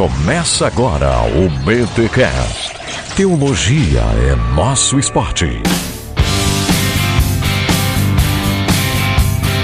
[0.00, 2.72] Começa agora o BTCast.
[3.14, 5.44] Teologia é nosso esporte.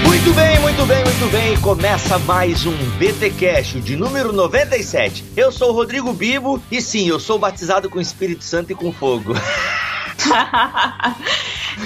[0.05, 1.57] Muito bem, muito bem, muito bem.
[1.59, 5.25] Começa mais um BTcast de número 97.
[5.35, 8.75] Eu sou o Rodrigo Bibo e sim, eu sou batizado com o Espírito Santo e
[8.75, 9.33] com fogo.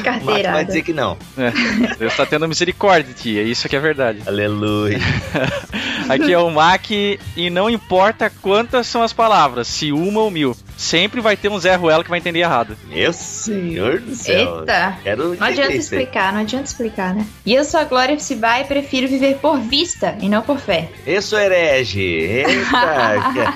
[0.03, 0.55] Carteirada.
[0.55, 1.17] vai dizer que não.
[1.37, 1.51] É,
[1.97, 4.21] Deus está tendo misericórdia de ti, é isso que é verdade.
[4.25, 4.99] Aleluia.
[6.09, 10.55] Aqui é o Mac e não importa quantas são as palavras, se uma ou mil,
[10.77, 12.77] sempre vai ter um Zé Ruela que vai entender errado.
[12.87, 14.59] Meu senhor do céu.
[14.61, 14.97] Eita.
[15.03, 15.77] Quero Não adianta aí.
[15.77, 17.25] explicar, não adianta explicar, né?
[17.45, 20.89] E eu sou a Glória Fcibá e prefiro viver por vista e não por fé.
[21.05, 22.01] Eu sou herege.
[22.01, 23.53] Eita.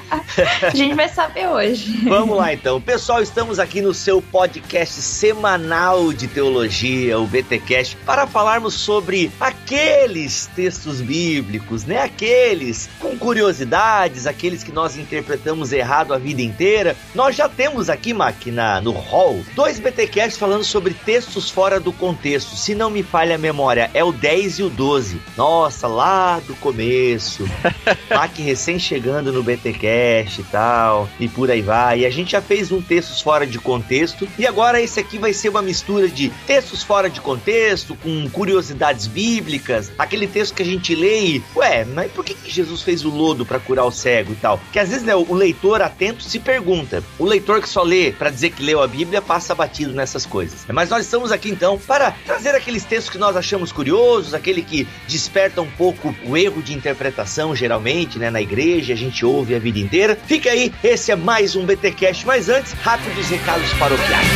[0.68, 2.02] A gente vai saber hoje.
[2.08, 2.80] Vamos lá então.
[2.82, 10.50] Pessoal, estamos aqui no seu podcast semanal de teologia, o BTcast, para falarmos sobre aqueles
[10.56, 12.02] textos bíblicos, né?
[12.02, 16.96] Aqueles com curiosidades, aqueles que nós interpretamos errado a vida inteira.
[17.16, 21.94] Nós já temos aqui, Mac, na, no hall, dois BTcasts falando sobre textos fora do
[21.94, 22.58] contexto.
[22.58, 25.22] Se não me falha a memória, é o 10 e o 12.
[25.38, 27.50] Nossa, lá do começo.
[28.14, 32.00] Mac recém chegando no BTcast e tal, e por aí vai.
[32.00, 35.32] E a gente já fez um textos fora de contexto, e agora esse aqui vai
[35.32, 40.66] ser uma mistura de textos fora de contexto, com curiosidades bíblicas, aquele texto que a
[40.66, 43.92] gente lê e, ué, mas por que, que Jesus fez o lodo para curar o
[43.92, 44.60] cego e tal?
[44.74, 47.05] Que às vezes, né, o leitor atento se pergunta.
[47.18, 50.66] O leitor que só lê para dizer que leu a Bíblia passa batido nessas coisas.
[50.68, 54.88] Mas nós estamos aqui então para trazer aqueles textos que nós achamos curiosos, aquele que
[55.08, 59.60] desperta um pouco o erro de interpretação, geralmente, né, na igreja, a gente ouve a
[59.60, 60.18] vida inteira.
[60.26, 64.30] Fica aí, esse é mais um BTcast, mas antes, rápidos recados paroquiais.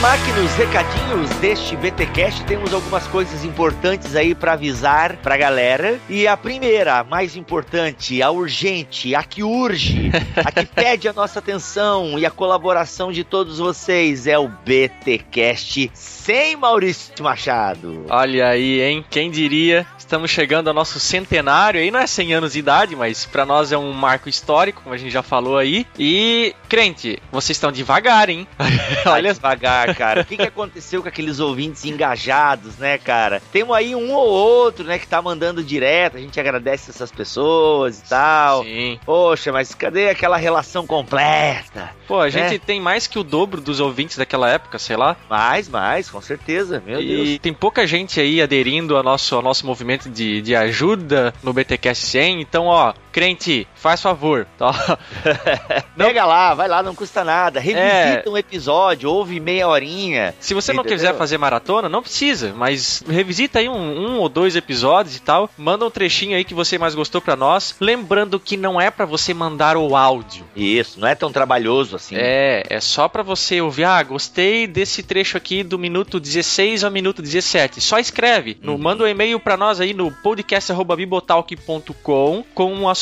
[0.00, 6.00] Mac, nos recadinhos deste BTcast temos algumas coisas importantes aí para avisar pra galera.
[6.08, 10.10] E a primeira, a mais importante, a urgente, a que urge,
[10.42, 15.90] a que pede a nossa atenção e a colaboração de todos vocês é o BTcast
[15.92, 18.06] sem Maurício Machado.
[18.08, 19.04] Olha aí, hein?
[19.10, 19.86] Quem diria?
[19.98, 23.70] Estamos chegando ao nosso centenário, aí não é 100 anos de idade, mas pra nós
[23.70, 25.86] é um marco histórico, como a gente já falou aí.
[25.98, 28.48] E, crente, vocês estão devagar, hein?
[29.06, 30.22] Olha devagar, cara.
[30.22, 33.40] O que, que aconteceu com aqueles ouvintes engajados, né, cara?
[33.52, 36.16] Temos aí um ou outro, né, que tá mandando direto.
[36.16, 38.62] A gente agradece essas pessoas e tal.
[38.64, 38.98] Sim.
[39.04, 41.90] Poxa, mas cadê aquela relação completa?
[42.06, 42.58] Pô, a gente É.
[42.58, 45.16] tem mais que o dobro dos ouvintes daquela época, sei lá.
[45.28, 46.82] Mais, mais, com certeza.
[46.84, 47.38] Meu e Deus.
[47.38, 52.04] tem pouca gente aí aderindo ao nosso, ao nosso movimento de, de ajuda no BTcast
[52.06, 52.40] 100.
[52.40, 54.46] Então, ó, crente, faz favor.
[54.58, 54.98] Tá?
[55.96, 57.58] Pega lá, vai lá, não custa nada.
[57.60, 58.30] Revisita É.
[58.30, 60.34] um episódio, ouve meia horinha.
[60.40, 60.98] Se você não Entendeu?
[60.98, 65.50] quiser fazer maratona, não precisa, mas revisita aí um, um ou dois episódios e tal.
[65.58, 67.74] Manda um trechinho aí que você mais gostou pra nós.
[67.80, 70.44] Lembrando que não é pra você mandar o áudio.
[70.56, 72.14] Isso, não é tão trabalhoso assim.
[72.18, 73.84] É, é só pra você ouvir.
[73.84, 77.80] Ah, gostei desse trecho aqui do minuto 16 ao minuto 17.
[77.80, 78.58] Só escreve.
[78.62, 82.99] No, manda um e-mail pra nós aí no podcast.bibotalk.com com o assunto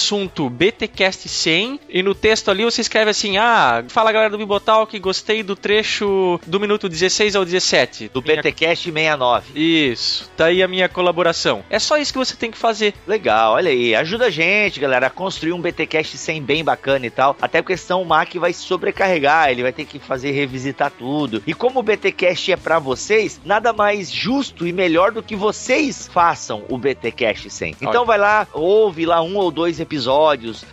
[0.50, 5.42] BTcast 100 e no texto ali você escreve assim: "Ah, fala galera do Bibotalk, gostei
[5.42, 9.52] do trecho do minuto 16 ao 17 Do Minha- BTcast 69.
[9.54, 11.62] Isso, tá aí a minha colaboração.
[11.70, 12.94] É só isso que você tem que fazer.
[13.06, 13.94] Legal, olha aí.
[13.94, 17.36] Ajuda a gente, galera, a construir um BTcast 100 bem bacana e tal.
[17.40, 21.42] Até porque senão o Mac vai sobrecarregar, ele vai ter que fazer revisitar tudo.
[21.46, 26.08] E como o BTcast é pra vocês, nada mais justo e melhor do que vocês
[26.12, 27.76] façam o BTcast 100.
[27.80, 28.04] Então Olha.
[28.06, 29.87] vai lá, ouve lá um ou dois episódios,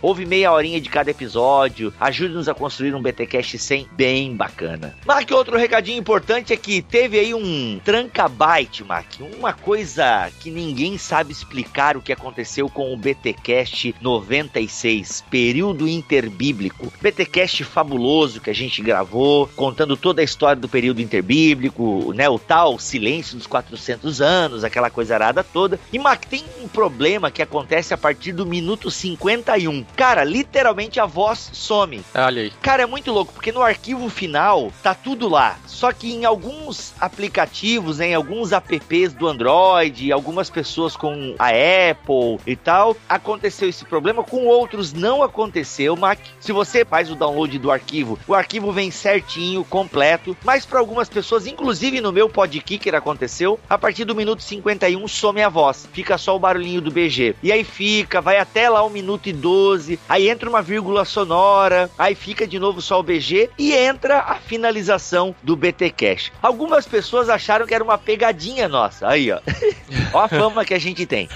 [0.02, 4.94] ouve meia horinha de cada episódio, ajude-nos a construir um BTcast 100 bem bacana.
[5.06, 9.06] Mac, outro recadinho importante é que teve aí um tranca-byte, Mac,
[9.38, 16.92] uma coisa que ninguém sabe explicar o que aconteceu com o BTcast 96, período interbíblico.
[17.00, 22.38] BTcast fabuloso que a gente gravou, contando toda a história do período interbíblico, né, o
[22.38, 25.78] tal silêncio dos 400 anos, aquela coisa arada toda.
[25.92, 29.84] E Mac, tem um problema que acontece a partir do minuto 51.
[29.94, 32.02] Cara, literalmente a voz some.
[32.14, 32.50] Olha aí.
[32.62, 35.56] Cara, é muito louco, porque no arquivo final tá tudo lá.
[35.66, 42.40] Só que em alguns aplicativos, em alguns apps do Android, algumas pessoas com a Apple
[42.46, 44.24] e tal, aconteceu esse problema.
[44.24, 46.18] Com outros não aconteceu, Mac.
[46.40, 50.36] Se você faz o download do arquivo, o arquivo vem certinho, completo.
[50.44, 55.42] Mas para algumas pessoas, inclusive no meu podkicker aconteceu, a partir do minuto 51 some
[55.42, 55.88] a voz.
[55.92, 57.36] Fica só o barulhinho do BG.
[57.42, 61.90] E aí fica, vai até lá o minuto e 12, aí entra uma vírgula sonora,
[61.98, 66.32] aí fica de novo só o BG e entra a finalização do BT Cash.
[66.40, 69.06] Algumas pessoas acharam que era uma pegadinha nossa.
[69.06, 69.38] Aí, ó.
[70.16, 71.28] ó a fama que a gente tem.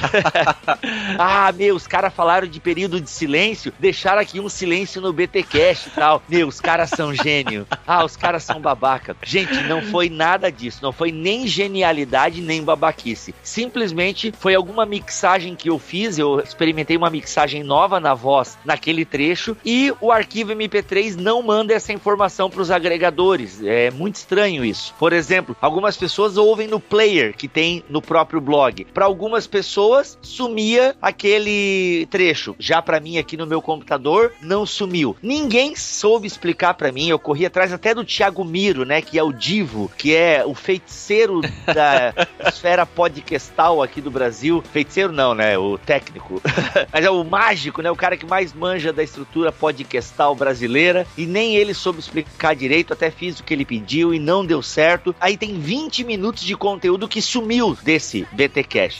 [1.18, 5.42] ah, meu, os caras falaram de período de silêncio, deixaram aqui um silêncio no BT
[5.42, 6.22] Cash e tal.
[6.28, 7.66] Meu, os caras são gênio.
[7.86, 9.16] Ah, os caras são babaca.
[9.22, 10.80] Gente, não foi nada disso.
[10.82, 13.34] Não foi nem genialidade, nem babaquice.
[13.42, 16.18] Simplesmente foi alguma mixagem que eu fiz.
[16.18, 21.74] Eu experimentei uma mixagem nova na voz naquele trecho e o arquivo MP3 não manda
[21.74, 23.62] essa informação para os agregadores.
[23.62, 24.94] É muito estranho isso.
[24.98, 28.69] Por exemplo, algumas pessoas ouvem no player que tem no próprio blog.
[28.92, 32.54] Para algumas pessoas sumia aquele trecho.
[32.58, 35.16] Já para mim aqui no meu computador não sumiu.
[35.22, 37.08] Ninguém soube explicar para mim.
[37.08, 40.54] Eu corri atrás até do Thiago Miro, né, que é o divo, que é o
[40.54, 42.14] feiticeiro da
[42.48, 44.62] esfera podcastal aqui do Brasil.
[44.72, 46.40] Feiticeiro não, né, o técnico.
[46.92, 51.26] Mas é o mágico, né, o cara que mais manja da estrutura podcastal brasileira e
[51.26, 55.14] nem ele soube explicar direito, até fiz o que ele pediu e não deu certo.
[55.20, 58.49] Aí tem 20 minutos de conteúdo que sumiu desse BT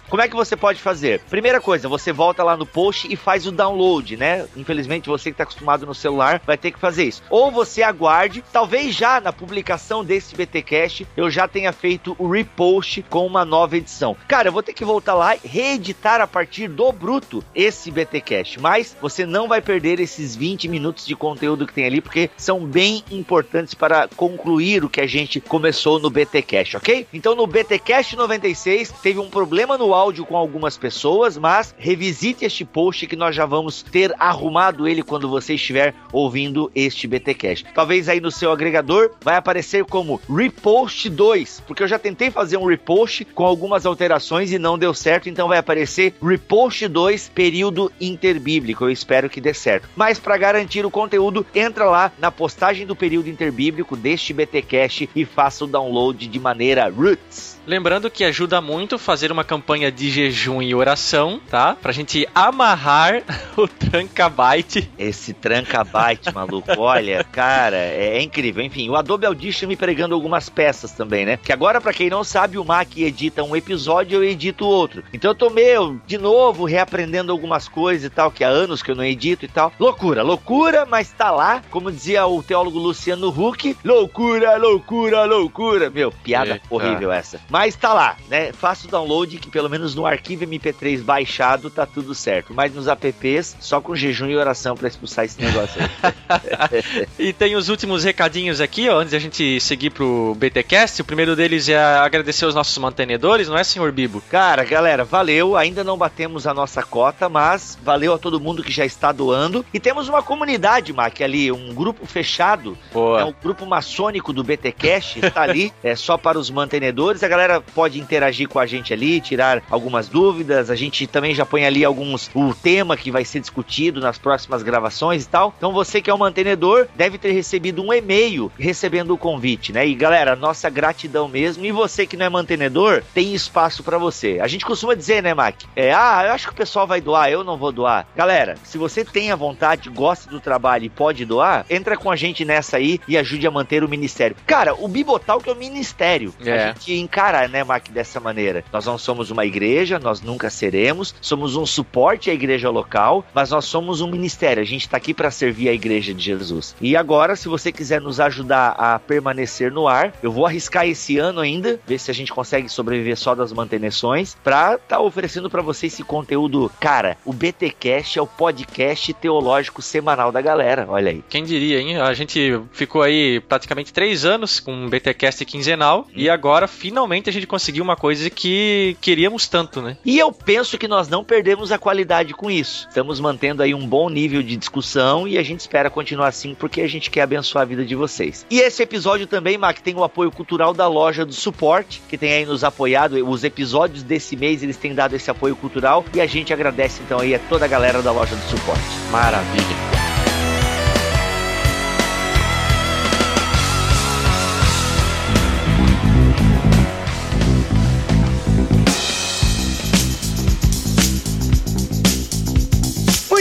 [0.09, 1.21] Como é que você pode fazer?
[1.29, 4.47] Primeira coisa, você volta lá no post e faz o download, né?
[4.57, 7.23] Infelizmente você que está acostumado no celular vai ter que fazer isso.
[7.29, 12.29] Ou você aguarde, talvez já na publicação desse BT Cash eu já tenha feito o
[12.29, 14.17] repost com uma nova edição.
[14.29, 18.21] Cara, eu vou ter que voltar lá e reeditar a partir do bruto esse BT
[18.21, 22.31] Cash, mas você não vai perder esses 20 minutos de conteúdo que tem ali porque
[22.37, 27.07] são bem importantes para concluir o que a gente começou no BT Cash, ok?
[27.13, 32.45] Então no BT Cash 96 teve um problema no áudio com algumas pessoas, mas revisite
[32.45, 37.33] este post que nós já vamos ter arrumado ele quando você estiver ouvindo este BT
[37.33, 37.65] Cash.
[37.75, 42.59] Talvez aí no seu agregador vai aparecer como repost 2, porque eu já tentei fazer
[42.59, 47.91] um repost com algumas alterações e não deu certo, então vai aparecer repost 2 período
[47.99, 48.85] interbíblico.
[48.85, 49.89] Eu espero que dê certo.
[49.97, 55.09] Mas para garantir o conteúdo, entra lá na postagem do período interbíblico deste BT Cash
[55.17, 57.59] e faça o download de maneira roots.
[57.67, 61.77] Lembrando que ajuda muito fazer uma campanha de jejum e oração, tá?
[61.81, 63.23] Pra gente amarrar
[63.57, 64.91] o trancabyte.
[64.99, 68.65] Esse trancabyte, maluco, olha, cara, é, é, incrível.
[68.65, 71.37] Enfim, o Adobe Audition me pregando algumas peças também, né?
[71.37, 75.03] Que agora, para quem não sabe, o Mac edita um episódio, eu edito outro.
[75.13, 78.91] Então eu tô meio, de novo, reaprendendo algumas coisas e tal, que há anos que
[78.91, 79.73] eu não edito e tal.
[79.79, 81.63] Loucura, loucura, mas tá lá.
[81.71, 85.91] Como dizia o teólogo Luciano Huck, loucura, loucura, loucura.
[85.91, 87.41] Meu, piada é, horrível essa.
[87.49, 88.53] Mas tá lá, né?
[88.53, 88.91] Faça o
[89.21, 92.55] download que pelo menos no arquivo MP3 baixado tá tudo certo.
[92.55, 97.07] Mas nos apps, só com jejum e oração para expulsar esse negócio aí.
[97.19, 101.03] e tem os últimos recadinhos aqui, ó, antes da gente seguir pro BTcast.
[101.03, 104.23] O primeiro deles é agradecer os nossos mantenedores, não é, senhor Bibo?
[104.31, 105.57] Cara, galera, valeu.
[105.57, 109.65] Ainda não batemos a nossa cota, mas valeu a todo mundo que já está doando.
[109.73, 112.77] E temos uma comunidade, Mac, ali, um grupo fechado.
[112.93, 113.21] Boa.
[113.21, 117.23] É um grupo maçônico do BTcast, está ali, é só para os mantenedores.
[117.23, 120.69] A galera galera pode interagir com a gente ali, tirar algumas dúvidas.
[120.69, 124.63] A gente também já põe ali alguns o tema que vai ser discutido nas próximas
[124.63, 125.55] gravações e tal.
[125.57, 129.87] Então você que é um mantenedor deve ter recebido um e-mail recebendo o convite, né?
[129.87, 131.65] E galera, nossa gratidão mesmo.
[131.65, 134.39] E você que não é mantenedor, tem espaço para você.
[134.43, 135.55] A gente costuma dizer, né, Mac?
[135.75, 138.07] É, ah, eu acho que o pessoal vai doar, eu não vou doar.
[138.15, 142.17] Galera, se você tem a vontade, gosta do trabalho e pode doar, entra com a
[142.17, 144.37] gente nessa aí e ajude a manter o ministério.
[144.47, 146.35] Cara, o Bibotal que é o ministério.
[146.45, 146.65] É.
[146.65, 148.65] A gente encara né, Mac, dessa maneira.
[148.73, 153.51] Nós não somos uma igreja, nós nunca seremos, somos um suporte à igreja local, mas
[153.51, 154.63] nós somos um ministério.
[154.63, 156.75] A gente está aqui para servir a igreja de Jesus.
[156.81, 161.19] E agora, se você quiser nos ajudar a permanecer no ar, eu vou arriscar esse
[161.19, 165.51] ano ainda, ver se a gente consegue sobreviver só das manutenções, para estar tá oferecendo
[165.51, 166.71] para você esse conteúdo.
[166.81, 170.87] Cara, o BTcast é o podcast teológico semanal da galera.
[170.89, 171.25] Olha aí.
[171.29, 172.01] Quem diria, hein?
[172.01, 176.13] A gente ficou aí praticamente três anos com um BTcast quinzenal hum.
[176.15, 179.97] e agora finalmente finalmente a gente conseguiu uma coisa que queríamos tanto, né?
[180.05, 182.87] E eu penso que nós não perdemos a qualidade com isso.
[182.89, 186.81] Estamos mantendo aí um bom nível de discussão e a gente espera continuar assim porque
[186.81, 188.47] a gente quer abençoar a vida de vocês.
[188.51, 192.33] E esse episódio também, Mac, tem o apoio cultural da loja do suporte, que tem
[192.33, 193.15] aí nos apoiado.
[193.29, 197.19] Os episódios desse mês eles têm dado esse apoio cultural e a gente agradece então
[197.19, 198.83] aí a toda a galera da loja do suporte.
[199.11, 200.10] Maravilha.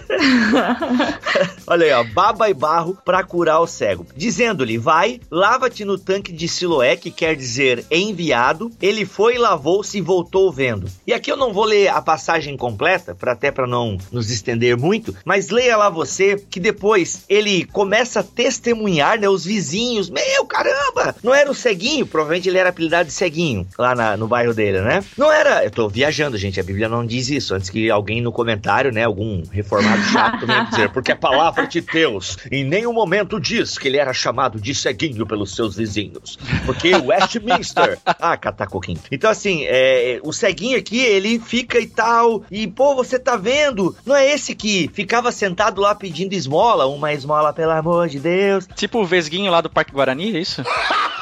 [1.67, 4.05] Olha aí, ó, baba e barro para curar o cego.
[4.15, 8.71] Dizendo-lhe: Vai, lava-te no tanque de Siloé, que quer dizer enviado.
[8.81, 10.87] Ele foi, lavou-se e voltou vendo.
[11.05, 14.75] E aqui eu não vou ler a passagem completa, para até para não nos estender
[14.75, 20.09] muito, mas leia lá você que depois ele começa a testemunhar, né, os vizinhos.
[20.09, 24.27] Meu caramba, não era o ceguinho, provavelmente ele era apelidado de ceguinho lá na, no
[24.27, 25.03] bairro dele, né?
[25.17, 28.31] Não era, eu tô viajando, gente, a Bíblia não diz isso, antes que alguém no
[28.31, 33.39] comentário, né, algum reformado chato venha dizer, porque a palavra de Deus em nenhum momento
[33.39, 38.99] diz que ele era chamado de ceguinho pelos seus vizinhos, porque Westminster, ah, catacoquinho.
[39.11, 43.95] Então assim, é, o ceguinho aqui, ele fica e tal, e pô, você tá vendo,
[44.05, 48.67] não é esse que ficava sentado lá pedindo esmola, uma esmola pelo amor de Deus.
[48.75, 50.63] Tipo o Vesguinho lá do Parque Guarani, é isso?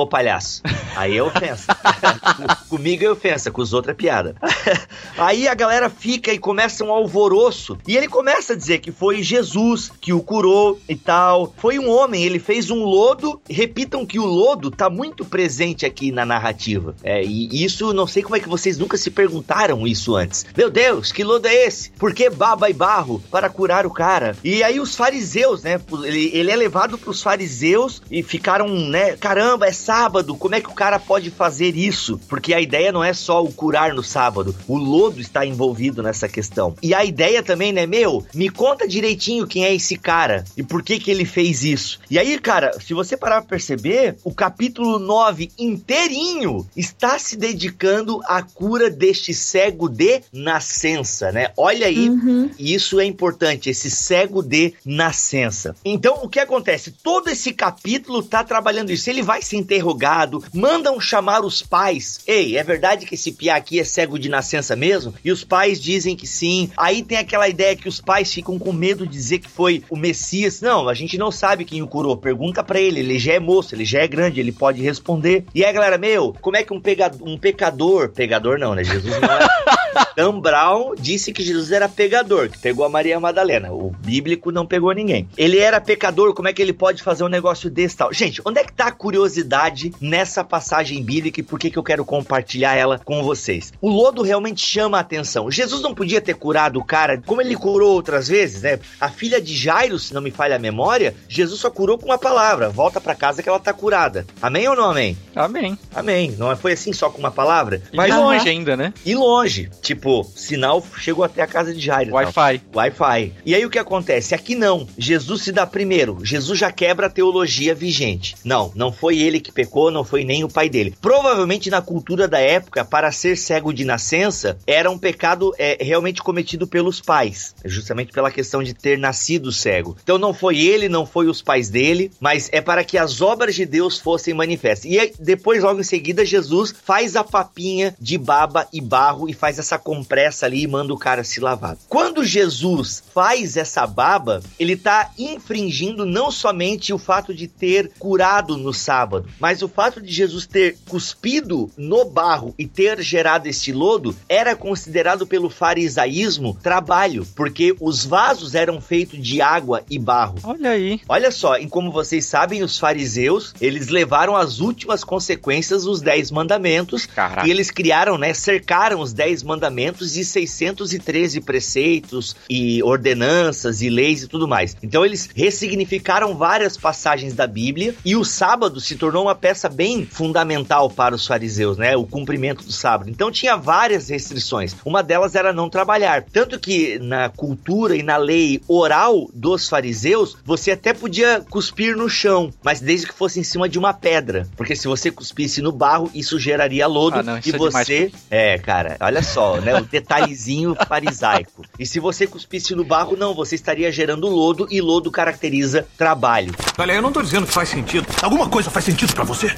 [0.00, 0.62] Ô palhaço,
[0.96, 1.76] aí é ofensa.
[2.70, 4.34] Comigo é ofensa, com os outros é piada.
[5.18, 7.76] aí a galera fica e começa um alvoroço.
[7.86, 11.52] E ele começa a dizer que foi Jesus que o curou e tal.
[11.58, 13.38] Foi um homem, ele fez um lodo.
[13.46, 16.96] Repitam que o lodo tá muito presente aqui na narrativa.
[17.02, 20.46] É, e isso, não sei como é que vocês nunca se perguntaram isso antes.
[20.56, 21.90] Meu Deus, que lodo é esse?
[21.90, 24.34] Por que baba e barro para curar o cara?
[24.42, 25.78] E aí os fariseus, né?
[26.04, 29.14] Ele, ele é levado pros fariseus e ficaram, né?
[29.18, 32.16] Caramba, é sábado, como é que o cara pode fazer isso?
[32.28, 36.28] Porque a ideia não é só o curar no sábado, o lodo está envolvido nessa
[36.28, 36.76] questão.
[36.80, 40.84] E a ideia também, né, meu, me conta direitinho quem é esse cara e por
[40.84, 41.98] que que ele fez isso.
[42.08, 48.20] E aí, cara, se você parar pra perceber, o capítulo 9 inteirinho está se dedicando
[48.26, 51.50] à cura deste cego de nascença, né?
[51.56, 52.48] Olha aí, uhum.
[52.56, 55.74] isso é importante, esse cego de nascença.
[55.84, 56.92] Então, o que acontece?
[56.92, 59.10] Todo esse capítulo tá trabalhando isso.
[59.10, 62.20] Ele vai se interrogado, mandam chamar os pais.
[62.26, 65.14] Ei, é verdade que esse piá aqui é cego de nascença mesmo?
[65.24, 66.70] E os pais dizem que sim.
[66.76, 69.96] Aí tem aquela ideia que os pais ficam com medo de dizer que foi o
[69.96, 70.60] Messias.
[70.60, 72.16] Não, a gente não sabe quem o curou.
[72.16, 75.44] Pergunta para ele, ele já é moço, ele já é grande, ele pode responder.
[75.54, 76.82] E aí, galera, meu, como é que um,
[77.22, 78.82] um pecador, pegador não, né?
[78.82, 80.06] Jesus não é.
[80.16, 83.72] Dan Brown disse que Jesus era pegador, que pegou a Maria Madalena.
[83.72, 85.28] O bíblico não pegou ninguém.
[85.36, 88.12] Ele era pecador, como é que ele pode fazer um negócio desse tal?
[88.12, 89.92] Gente, onde é que tá a curiosidade?
[90.00, 93.72] nessa passagem bíblica e por que, que eu quero compartilhar ela com vocês.
[93.80, 95.50] O lodo realmente chama a atenção.
[95.50, 98.78] Jesus não podia ter curado o cara como ele curou outras vezes, né?
[99.00, 102.18] A filha de Jairo, se não me falha a memória, Jesus só curou com uma
[102.18, 104.26] palavra: volta para casa que ela tá curada.
[104.40, 105.16] Amém ou não amém?
[105.34, 105.78] Amém.
[105.94, 106.34] Amém.
[106.36, 107.82] Não foi assim só com uma palavra?
[107.92, 108.92] Mas longe ainda, né?
[109.04, 109.70] E longe.
[109.82, 112.14] Tipo, Tipo, sinal chegou até a casa de Jairo.
[112.14, 112.62] Wi-Fi.
[112.74, 113.34] Wi-Fi.
[113.44, 114.34] E aí o que acontece?
[114.34, 114.88] Aqui não.
[114.96, 116.24] Jesus se dá primeiro.
[116.24, 118.34] Jesus já quebra a teologia vigente.
[118.42, 120.94] Não, não foi ele que pecou, não foi nem o pai dele.
[121.02, 126.22] Provavelmente na cultura da época, para ser cego de nascença, era um pecado é, realmente
[126.22, 127.54] cometido pelos pais.
[127.62, 129.98] Justamente pela questão de ter nascido cego.
[130.02, 133.54] Então não foi ele, não foi os pais dele, mas é para que as obras
[133.54, 134.90] de Deus fossem manifestas.
[134.90, 139.34] E aí, depois, logo em seguida, Jesus faz a papinha de baba e barro e
[139.34, 141.76] faz essa compressa ali e manda o cara se lavar.
[141.88, 148.56] Quando Jesus faz essa baba, ele está infringindo não somente o fato de ter curado
[148.56, 153.72] no sábado, mas o fato de Jesus ter cuspido no barro e ter gerado este
[153.72, 160.36] lodo era considerado pelo farisaísmo trabalho, porque os vasos eram feitos de água e barro.
[160.44, 161.00] Olha aí.
[161.08, 166.30] Olha só, e como vocês sabem, os fariseus, eles levaram as últimas consequências os dez
[166.30, 167.48] mandamentos Caraca.
[167.48, 169.79] e eles criaram, né, cercaram os dez mandamentos
[170.12, 174.76] de 613 preceitos e ordenanças e leis e tudo mais.
[174.82, 180.04] Então eles ressignificaram várias passagens da Bíblia e o sábado se tornou uma peça bem
[180.06, 183.10] fundamental para os fariseus, né, o cumprimento do sábado.
[183.10, 184.74] Então tinha várias restrições.
[184.84, 186.24] Uma delas era não trabalhar.
[186.32, 192.08] Tanto que na cultura e na lei oral dos fariseus, você até podia cuspir no
[192.08, 194.46] chão, mas desde que fosse em cima de uma pedra.
[194.56, 197.86] Porque se você cuspisse no barro, isso geraria lodo Ah, não, isso e é demais.
[197.86, 198.12] você.
[198.30, 199.69] É, cara, olha só, né?
[199.78, 201.64] O detalhezinho farisaico.
[201.78, 206.54] E se você cuspisse no barro, não, você estaria gerando lodo e lodo caracteriza trabalho.
[206.78, 208.06] Olha, eu não tô dizendo que faz sentido.
[208.22, 209.54] Alguma coisa faz sentido pra você?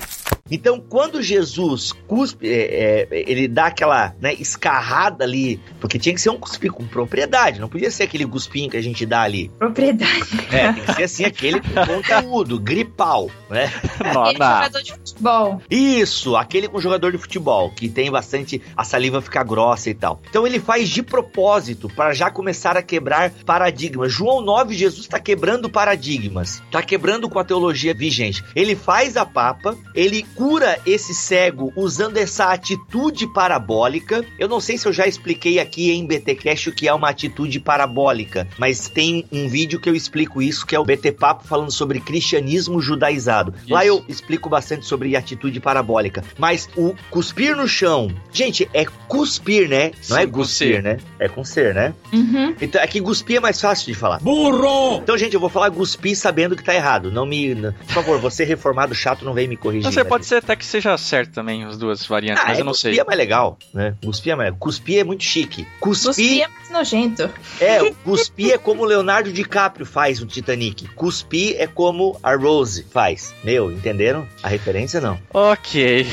[0.52, 6.20] Então, quando Jesus cuspe, é, é, ele dá aquela né, escarrada ali, porque tinha que
[6.20, 9.50] ser um cuspe com propriedade, não podia ser aquele cuspinho que a gente dá ali.
[9.58, 10.12] Propriedade.
[10.52, 13.72] É, tem que ser assim, aquele com conteúdo, gripal, né?
[13.98, 15.62] Aquele jogador de futebol.
[15.70, 18.60] Isso, aquele com jogador de futebol, que tem bastante.
[18.76, 20.20] a saliva fica grossa e tal.
[20.28, 24.12] Então ele faz de propósito para já começar a quebrar paradigmas.
[24.12, 28.44] João 9, Jesus está quebrando paradigmas, está quebrando com a teologia vigente.
[28.54, 34.24] Ele faz a papa, ele cura esse cego usando essa atitude parabólica.
[34.36, 37.60] Eu não sei se eu já expliquei aqui em BTcast o que é uma atitude
[37.60, 41.70] parabólica, mas tem um vídeo que eu explico isso, que é o BT Papo falando
[41.70, 43.54] sobre cristianismo judaizado.
[43.68, 43.94] Lá Isso.
[43.94, 46.24] eu explico bastante sobre atitude parabólica.
[46.36, 49.92] Mas o cuspir no chão, gente, é cuspir, né?
[50.08, 50.96] Não Sim, é cuspir, né?
[51.20, 51.94] É com ser, né?
[52.12, 52.56] Uhum.
[52.60, 54.18] Então é que cuspir é mais fácil de falar.
[54.18, 54.96] Burro!
[54.96, 57.12] Então, gente, eu vou falar cuspir sabendo que tá errado.
[57.12, 57.54] Não me.
[57.54, 59.92] Por favor, você reformado chato não vem me corrigir.
[59.92, 60.08] Sei, né?
[60.08, 62.72] pode ser até que seja certo também, as duas variantes, Ah, mas é, eu não
[62.72, 63.00] cuspir sei.
[63.00, 63.94] é mais legal, né?
[64.04, 65.66] Cuspir é mais Cuspir é muito chique.
[65.80, 67.30] Cuspir Cuspir é mais nojento.
[67.60, 70.88] é, o cuspir é como o Leonardo DiCaprio faz no Titanic.
[70.94, 73.34] Cuspir é como a Rose faz.
[73.44, 74.26] Meu, entenderam?
[74.42, 75.18] A referência não.
[75.32, 76.06] Ok.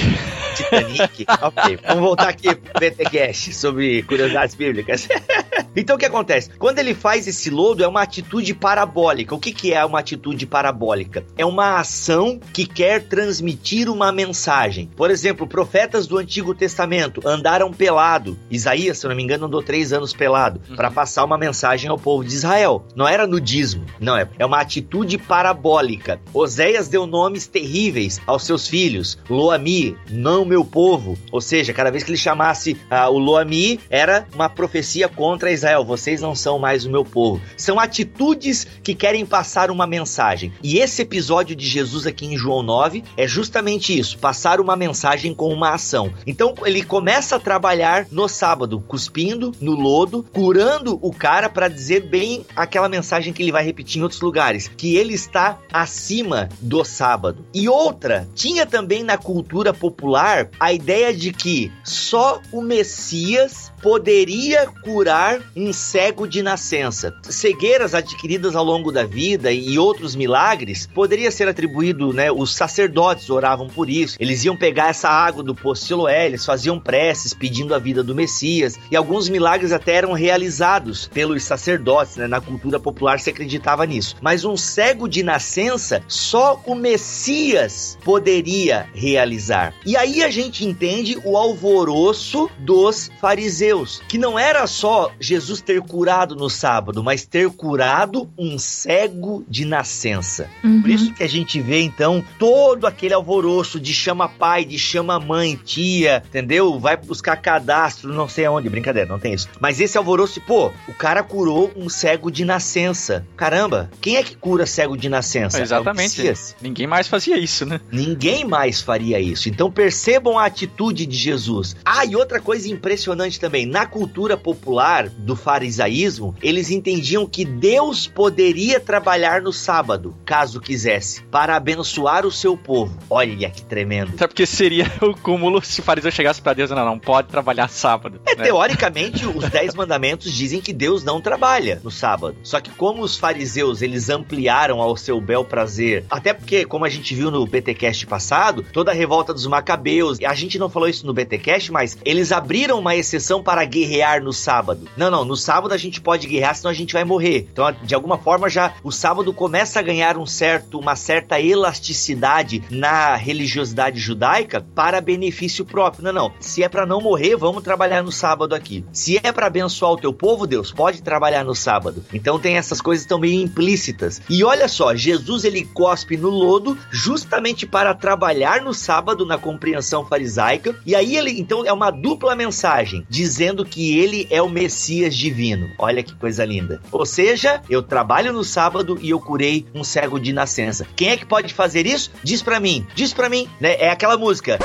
[0.56, 1.26] Titanic.
[1.41, 5.08] ok, vamos voltar aqui pro BTCast sobre curiosidades bíblicas.
[5.76, 6.50] então o que acontece?
[6.58, 9.34] Quando ele faz esse lodo, é uma atitude parabólica.
[9.36, 11.24] O que, que é uma atitude parabólica?
[11.38, 14.90] É uma ação que quer transmitir uma mensagem.
[14.96, 18.38] Por exemplo, profetas do Antigo Testamento andaram pelado.
[18.50, 20.76] Isaías, se eu não me engano, andou três anos pelado Uhum.
[20.76, 22.86] para passar uma mensagem ao povo de Israel.
[22.96, 24.28] Não era nudismo, não é.
[24.40, 26.20] É uma atitude parabólica.
[26.34, 29.18] Oséias deu nomes terríveis aos seus filhos.
[29.30, 31.18] Loami, não meu povo.
[31.32, 35.84] Ou seja, cada vez que ele chamasse ah, o Loami, era uma profecia contra Israel.
[35.84, 37.42] Vocês não são mais o meu povo.
[37.58, 40.54] São atitudes que querem passar uma mensagem.
[40.64, 45.34] E esse episódio de Jesus aqui em João 9 é justamente isso: passar uma mensagem
[45.34, 46.13] com uma ação.
[46.25, 52.08] Então ele começa a trabalhar no sábado, cuspindo no lodo, curando o cara para dizer
[52.08, 56.84] bem aquela mensagem que ele vai repetir em outros lugares, que ele está acima do
[56.84, 57.45] sábado.
[57.54, 64.68] E outra, tinha também na cultura popular a ideia de que só o Messias poderia
[64.68, 67.13] curar um cego de nascença.
[67.24, 72.32] Cegueiras adquiridas ao longo da vida e outros milagres poderia ser atribuído, né?
[72.32, 74.18] Os sacerdotes oravam por isso.
[74.20, 78.15] Eles iam pegar essa água do poço Siloé, eles faziam preces pedindo a vida do
[78.15, 82.28] Messias e alguns milagres até eram realizados pelos sacerdotes, né?
[82.28, 84.15] Na cultura popular se acreditava nisso.
[84.22, 89.74] Mas um cego de nascença só o Messias poderia realizar.
[89.86, 93.69] E aí a gente entende o alvoroço dos fariseus,
[94.08, 99.66] que não era só Jesus ter curado no sábado, mas ter curado um cego de
[99.66, 100.50] nascença.
[100.64, 100.82] Uhum.
[100.82, 105.20] Por isso que a gente vê então todo aquele alvoroço de chama pai, de chama
[105.20, 106.80] mãe, tia, entendeu?
[106.80, 109.48] Vai buscar cadastro, não sei aonde, brincadeira, não tem isso.
[109.60, 113.26] Mas esse alvoroço, pô, o cara curou um cego de nascença.
[113.36, 115.60] Caramba, quem é que cura cego de nascença?
[115.60, 116.18] É Exatamente.
[116.18, 116.56] Messias.
[116.62, 117.80] Ninguém mais fazia isso, né?
[117.92, 119.50] Ninguém mais faria isso.
[119.50, 121.76] Então percebam a atitude de Jesus.
[121.84, 128.08] Ah, e outra coisa impressionante também, na cultura popular do farisaísmo, eles entendiam que Deus
[128.08, 132.98] poderia trabalhar no sábado, caso quisesse, para abençoar o seu povo.
[133.10, 134.13] Olha que tremendo.
[134.15, 137.28] Até porque seria o cúmulo se o fariseu chegasse para Deus e não, não pode
[137.28, 138.19] trabalhar sábado.
[138.26, 138.43] É, né?
[138.43, 142.36] teoricamente, os dez mandamentos dizem que Deus não trabalha no sábado.
[142.43, 146.89] Só que como os fariseus, eles ampliaram ao seu bel prazer, até porque, como a
[146.89, 151.06] gente viu no BTcast passado, toda a revolta dos macabeus, a gente não falou isso
[151.06, 154.88] no BTcast, mas eles abriram uma exceção para guerrear no sábado.
[154.96, 157.50] Não, não, no sábado a gente pode guerrear, senão a gente vai morrer.
[157.52, 162.64] Então, de alguma forma, já o sábado começa a ganhar um certo, uma certa elasticidade
[162.70, 166.04] na religiosidade judaica para benefício próprio.
[166.04, 166.34] Não, não.
[166.40, 168.86] Se é para não morrer, vamos trabalhar no sábado aqui.
[168.94, 172.06] Se é para abençoar o teu povo, Deus, pode trabalhar no sábado.
[172.14, 174.22] Então tem essas coisas meio implícitas.
[174.30, 180.06] E olha só, Jesus ele cospe no lodo justamente para trabalhar no sábado na compreensão
[180.06, 180.76] farisaica.
[180.86, 185.69] E aí ele, então, é uma dupla mensagem dizendo que ele é o Messias divino.
[185.78, 186.82] Olha que coisa linda.
[186.91, 190.86] Ou seja, eu trabalho no sábado e eu curei um cego de nascença.
[190.95, 192.12] Quem é que pode fazer isso?
[192.23, 193.75] Diz pra mim, diz pra mim, né?
[193.80, 194.60] É aquela música.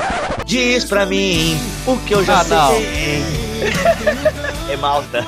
[0.45, 1.57] Diz pra mim
[1.87, 3.45] o que eu já Ah, sei.
[4.69, 5.25] é Malta.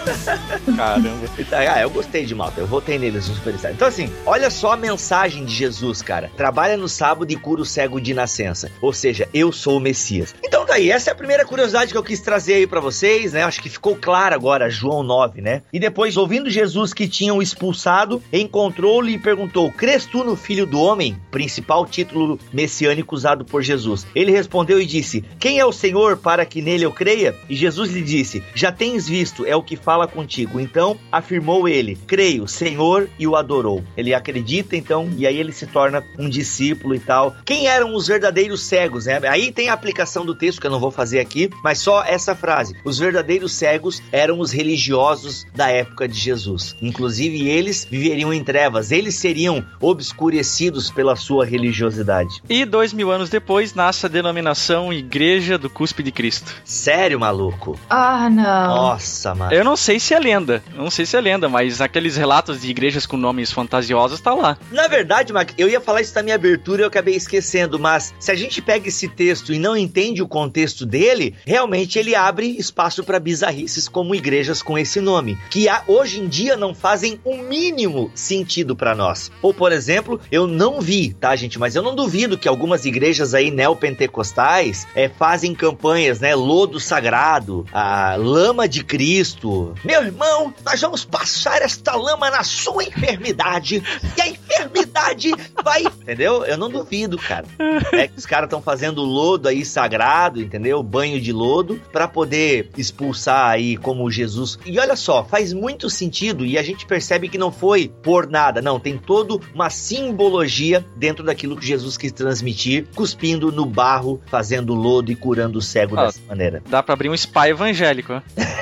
[0.76, 1.28] Caramba.
[1.52, 2.60] Ah, eu gostei de Malta.
[2.60, 3.72] Eu votei neles no Superstar.
[3.72, 6.30] Então, assim, olha só a mensagem de Jesus, cara.
[6.36, 8.70] Trabalha no sábado e cura o cego de nascença.
[8.82, 10.36] Ou seja, eu sou o Messias.
[10.44, 13.44] Então, daí, essa é a primeira curiosidade que eu quis trazer aí pra vocês, né?
[13.44, 15.62] Acho que ficou claro agora, João 9, né?
[15.72, 20.80] E depois, ouvindo Jesus que tinham expulsado, encontrou-lhe e perguntou: Crês tu no Filho do
[20.80, 21.18] Homem?
[21.30, 24.08] Principal título messiânico usado por Jesus.
[24.16, 27.36] Ele respondeu e disse: Quem é o Senhor para que nele eu creia?
[27.48, 30.60] E Jesus lhe disse: Já tens visto, é o que fala contigo.
[30.60, 33.84] Então afirmou ele: Creio, Senhor, e o adorou.
[33.96, 37.36] Ele acredita, então, e aí ele se torna um discípulo e tal.
[37.46, 39.20] Quem eram os verdadeiros cegos, né?
[39.28, 42.36] Aí tem a aplicação do texto que eu não vou fazer aqui, mas só essa
[42.36, 46.76] frase: Os verdadeiros cegos eram os religiosos da época de Jesus.
[46.82, 52.42] Inclusive, eles viveriam em trevas, eles seriam obscurecidos pela sua religiosidade.
[52.50, 56.54] E dois mil anos depois nasce a denominação Igreja do Cuspe de Cristo.
[56.64, 57.80] Sério, maluco?
[57.90, 58.44] Ah, não.
[58.44, 59.54] Nossa, mano.
[59.54, 62.70] Eu não sei se é lenda, não sei se é lenda, mas aqueles relatos de
[62.70, 64.58] igrejas com nomes fantasiosos tá lá.
[64.72, 68.14] Na verdade, Mac, eu ia falar isso na minha abertura e eu acabei esquecendo, mas
[68.20, 72.58] se a gente pega esse texto e não entende o contexto dele, realmente ele abre
[72.58, 77.38] espaço para bizarrices como igrejas com esse nome, que hoje em dia não fazem o
[77.38, 79.32] mínimo sentido para nós.
[79.42, 83.34] Ou, por exemplo, eu não vi, tá, gente, mas eu não duvido que algumas igrejas
[83.34, 89.74] aí neopentecostais é, fazem campanhas, né, lodo sagrado, a lama de Cristo.
[89.86, 93.82] Meu irmão, nós vamos passar esta lama na sua enfermidade
[94.18, 95.32] e a enfermidade
[95.64, 95.84] vai.
[95.84, 96.44] Entendeu?
[96.44, 97.46] Eu não duvido, cara.
[97.94, 100.84] É que os caras estão fazendo lodo aí sagrado, entendeu?
[100.84, 104.58] Banho de lodo para poder expulsar aí como Jesus.
[104.66, 108.60] E olha só, faz muito sentido e a gente percebe que não foi por nada,
[108.62, 108.80] não.
[108.80, 115.12] Tem toda uma simbologia dentro daquilo que Jesus quis transmitir, cuspindo no barro, fazendo lodo
[115.12, 116.06] e curando o cego Ah.
[116.08, 116.64] dessa maneira.
[116.68, 118.24] Dá pra abrir um spa evangélico, né?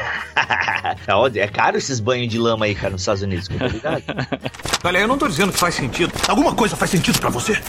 [1.36, 3.48] É caro esses banhos de lama aí, cara, nos Estados Unidos.
[3.48, 4.04] ligado.
[4.84, 6.12] Olha, eu não tô dizendo que faz sentido.
[6.28, 7.60] Alguma coisa faz sentido pra você?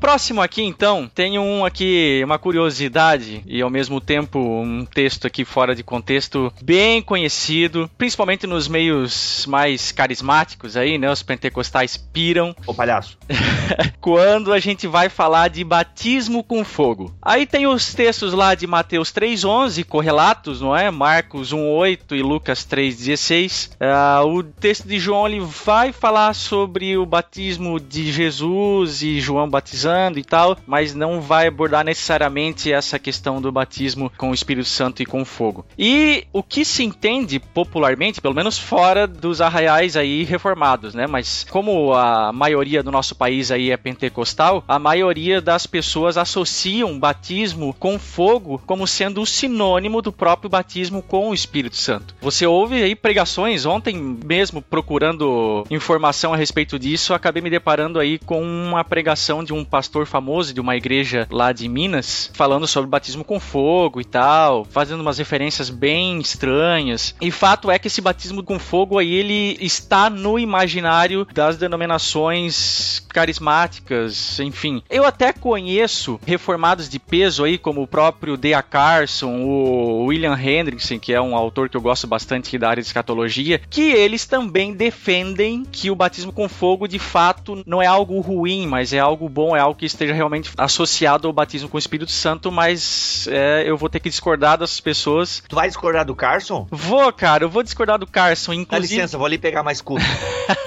[0.00, 5.44] Próximo aqui, então, tem um aqui, uma curiosidade e ao mesmo tempo um texto aqui
[5.44, 6.13] fora de contexto
[6.62, 11.10] bem conhecido, principalmente nos meios mais carismáticos aí, né?
[11.10, 13.18] Os pentecostais piram Ô, palhaço.
[14.00, 17.14] quando a gente vai falar de batismo com fogo.
[17.22, 20.90] Aí tem os textos lá de Mateus 3:11 correlatos, não é?
[20.90, 23.70] Marcos 1:8 e Lucas 3:16.
[23.80, 29.48] Ah, o texto de João ele vai falar sobre o batismo de Jesus e João
[29.48, 34.68] batizando e tal, mas não vai abordar necessariamente essa questão do batismo com o Espírito
[34.68, 35.64] Santo e com fogo.
[35.78, 41.06] E o que se entende popularmente, pelo menos fora dos arraiais aí reformados, né?
[41.06, 46.98] Mas como a maioria do nosso país aí é pentecostal, a maioria das pessoas associam
[46.98, 52.14] batismo com fogo como sendo o sinônimo do próprio batismo com o Espírito Santo.
[52.20, 58.18] Você ouve aí pregações ontem mesmo procurando informação a respeito disso, acabei me deparando aí
[58.18, 62.90] com uma pregação de um pastor famoso de uma igreja lá de Minas, falando sobre
[62.90, 67.14] batismo com fogo e tal, fazendo umas referências bem estranhas.
[67.20, 73.04] E fato é que esse batismo com fogo aí ele está no imaginário das denominações
[73.12, 74.82] carismáticas, enfim.
[74.90, 78.62] Eu até conheço reformados de peso aí, como o próprio D.A.
[78.62, 82.88] Carson, o William Hendrickson, que é um autor que eu gosto bastante da área de
[82.88, 88.20] escatologia, que eles também defendem que o batismo com fogo de fato não é algo
[88.20, 91.78] ruim, mas é algo bom, é algo que esteja realmente associado ao batismo com o
[91.78, 95.42] Espírito Santo, mas é, eu vou ter que discordar das pessoas.
[95.48, 96.66] Tu vai discordar do Carson?
[96.70, 98.52] Vou, cara, eu vou discordar do Carson.
[98.52, 100.04] Dá Inclusive, licença, vou ali pegar mais culto.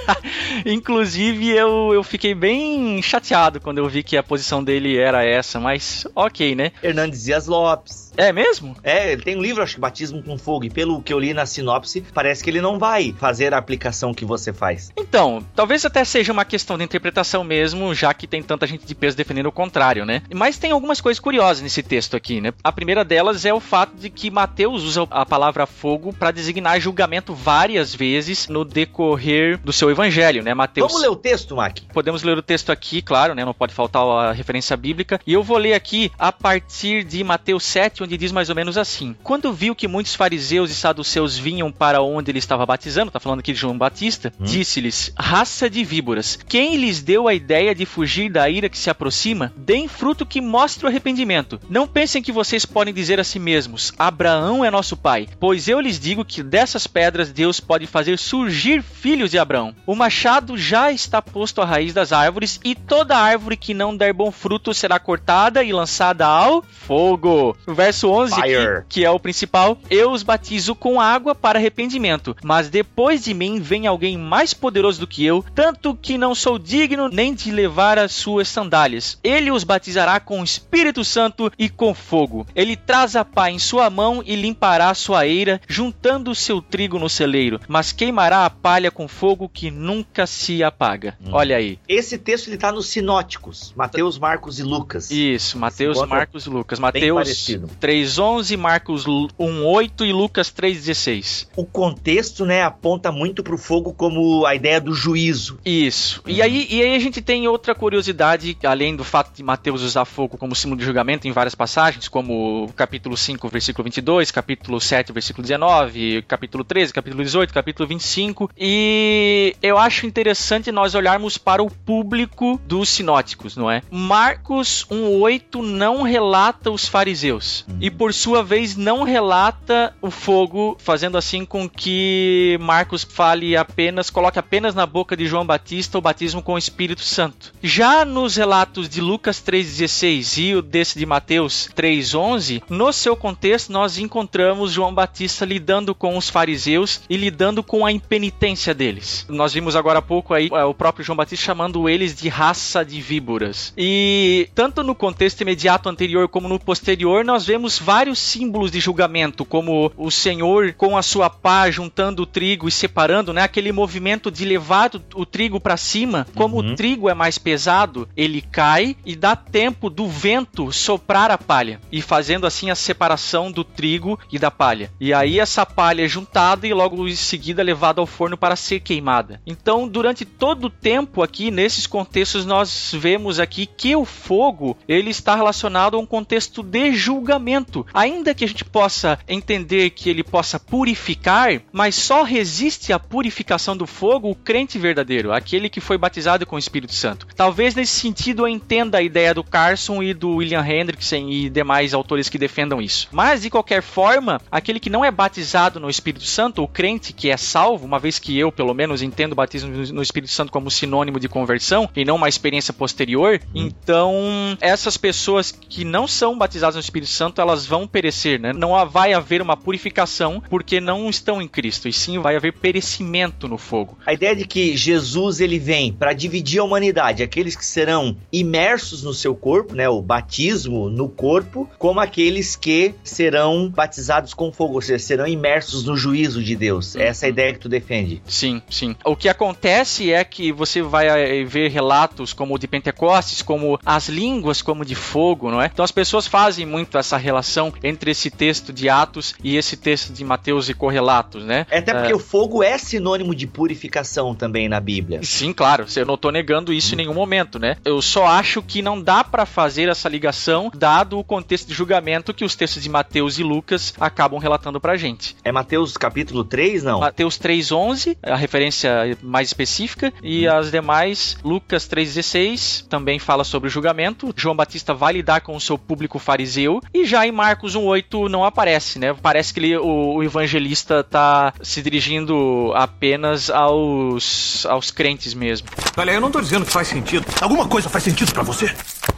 [0.66, 5.60] inclusive eu, eu fiquei bem chateado quando eu vi que a posição dele era essa,
[5.60, 6.72] mas ok, né?
[6.82, 8.07] Hernandes Dias Lopes.
[8.18, 8.76] É mesmo?
[8.84, 11.34] É, ele tem um livro, acho que Batismo com Fogo, e pelo que eu li
[11.34, 14.92] na sinopse, parece que ele não vai fazer a aplicação que você faz.
[14.98, 18.96] Então, talvez até seja uma questão de interpretação mesmo, já que tem tanta gente de
[18.96, 20.24] peso defendendo o contrário, né?
[20.34, 22.54] Mas tem algumas coisas curiosas nesse texto aqui, né?
[22.64, 26.80] A primeira delas é o fato de que Mateus usa a palavra fogo para designar
[26.80, 30.54] julgamento várias vezes no decorrer do seu evangelho, né?
[30.54, 31.80] Mateus Vamos ler o texto, Mac?
[31.94, 33.46] Podemos ler o texto aqui, claro, né?
[33.46, 35.20] Não pode faltar a referência bíblica.
[35.26, 38.78] E eu vou ler aqui a partir de Mateus 7, onde diz mais ou menos
[38.78, 43.20] assim: Quando viu que muitos fariseus e saduceus vinham para onde ele estava batizando, tá
[43.20, 47.86] falando aqui de João Batista, disse-lhes: Raça de víboras, quem lhes deu a ideia de
[47.86, 49.52] fugir da ira que se aproxima?
[49.58, 51.60] Deem fruto que mostre o arrependimento.
[51.70, 55.80] Não pensem que vocês podem dizer a si mesmos: Abraão é nosso pai, pois eu
[55.82, 59.76] lhes digo que dessas pedras Deus pode fazer surgir filhos de Abraão.
[59.86, 64.14] O machado já está posto à raiz das árvores, e toda árvore que não der
[64.14, 67.58] bom fruto será cortada e lançada ao fogo.
[67.68, 68.56] O verso 11, Fire.
[68.56, 73.34] aqui, que é o principal: Eu os batizo com água para arrependimento, mas depois de
[73.34, 77.52] mim vem alguém mais poderoso do que eu, tanto que não sou digno nem de
[77.52, 79.20] levar as suas sandálias.
[79.24, 82.46] Ele os batizará com o Espírito Santo e com fogo.
[82.56, 86.62] Ele traz a pá em sua mão e limpará a sua eira, juntando o seu
[86.62, 91.18] trigo no celeiro, mas queimará a palha com fogo que nunca se apaga.
[91.32, 91.80] Olha aí.
[91.88, 95.12] Esse texto ele tá nos sinóticos, Mateus, Marcos e Lucas.
[95.12, 96.80] Isso, Mateus, Marcos e Lucas.
[96.80, 97.48] Mateus.
[97.80, 101.48] 3:11, Marcos 1:8 e Lucas 3:16.
[101.56, 105.60] O contexto, né, aponta muito pro fogo como a ideia do juízo.
[105.66, 106.22] Isso.
[106.26, 110.06] E aí, e aí a gente tem outra curiosidade, além do fato de Mateus usar
[110.06, 114.80] fogo como símbolo de julgamento em várias passagens, como o capítulo 5, versículo 22, capítulo
[114.80, 118.50] 7, versículo 19, capítulo 13, capítulo 18, capítulo 25.
[118.58, 123.82] E eu acho interessante nós olharmos para o público dos sinóticos, não é?
[123.92, 131.18] Marcos 1:8 não relata os fariseus e por sua vez não relata o fogo, fazendo
[131.18, 136.42] assim com que Marcos fale apenas, coloque apenas na boca de João Batista o batismo
[136.42, 137.54] com o Espírito Santo.
[137.62, 143.72] Já nos relatos de Lucas 3:16 e o desse de Mateus 3:11, no seu contexto
[143.72, 149.26] nós encontramos João Batista lidando com os fariseus e lidando com a impenitência deles.
[149.30, 152.84] Nós vimos agora há pouco aí é, o próprio João Batista chamando eles de raça
[152.84, 153.74] de víboras.
[153.78, 159.46] E tanto no contexto imediato anterior como no posterior, nós vemos vários símbolos de julgamento,
[159.46, 163.42] como o Senhor com a sua pá juntando o trigo e separando, né?
[163.42, 166.28] Aquele movimento de levar o, o trigo para cima.
[166.36, 171.38] Como o trigo é mais pesado, ele cai e dá tempo do vento soprar a
[171.38, 174.92] palha e fazendo assim a separação do trigo e da palha.
[175.00, 178.80] E aí essa palha é juntada e logo em seguida levada ao forno para ser
[178.80, 179.42] queimada.
[179.46, 185.10] Então, durante todo o tempo aqui nesses contextos nós vemos aqui que o fogo ele
[185.10, 187.47] está relacionado a um contexto de julgamento.
[187.94, 193.76] Ainda que a gente possa entender que ele possa purificar, mas só resiste à purificação
[193.76, 197.28] do fogo o crente verdadeiro, aquele que foi batizado com o Espírito Santo.
[197.36, 201.94] Talvez nesse sentido eu entenda a ideia do Carson e do William Hendrickson e demais
[201.94, 203.08] autores que defendam isso.
[203.12, 207.30] Mas de qualquer forma, aquele que não é batizado no Espírito Santo, o crente que
[207.30, 210.72] é salvo, uma vez que eu pelo menos entendo o batismo no Espírito Santo como
[210.72, 216.76] sinônimo de conversão e não uma experiência posterior, então essas pessoas que não são batizadas
[216.76, 218.54] no Espírito Santo, elas vão perecer, né?
[218.54, 223.48] Não vai haver uma purificação porque não estão em Cristo, e sim vai haver perecimento
[223.48, 223.98] no fogo.
[224.06, 229.04] A ideia de que Jesus ele vem para dividir a humanidade, aqueles que serão imersos
[229.04, 234.76] no seu corpo, né, o batismo no corpo, como aqueles que serão batizados com fogo,
[234.76, 236.96] ou seja, serão imersos no juízo de Deus.
[236.96, 238.22] Essa é a ideia que tu defende.
[238.28, 238.96] Sim, sim.
[239.04, 243.80] O que acontece é que você vai eh, ver relatos como o de Pentecostes, como
[243.86, 245.70] as línguas como de fogo, não é?
[245.72, 250.14] Então as pessoas fazem muito essa relação entre esse texto de Atos e esse texto
[250.14, 251.66] de Mateus e correlatos, né?
[251.70, 255.20] É Até porque o fogo é sinônimo de purificação também na Bíblia.
[255.24, 257.78] Sim, claro, eu não tô negando isso em nenhum momento, né?
[257.84, 262.34] Eu só acho que não dá pra fazer essa ligação dado o contexto de julgamento
[262.34, 265.36] que os textos de Mateus e Lucas acabam relatando pra gente.
[265.44, 267.00] É Mateus capítulo 3, não?
[267.00, 273.72] Mateus 3:11, a referência mais específica, e as demais, Lucas 3:16, também fala sobre o
[273.72, 274.34] julgamento.
[274.36, 278.44] João Batista vai lidar com o seu público fariseu, e já em Marcos 1:8 não
[278.44, 279.16] aparece, né?
[279.22, 285.68] Parece que ele- o, o evangelista tá se dirigindo apenas aos aos crentes mesmo.
[285.96, 287.26] Olha, eu não tô dizendo que faz sentido.
[287.42, 288.74] Alguma coisa faz sentido pra você?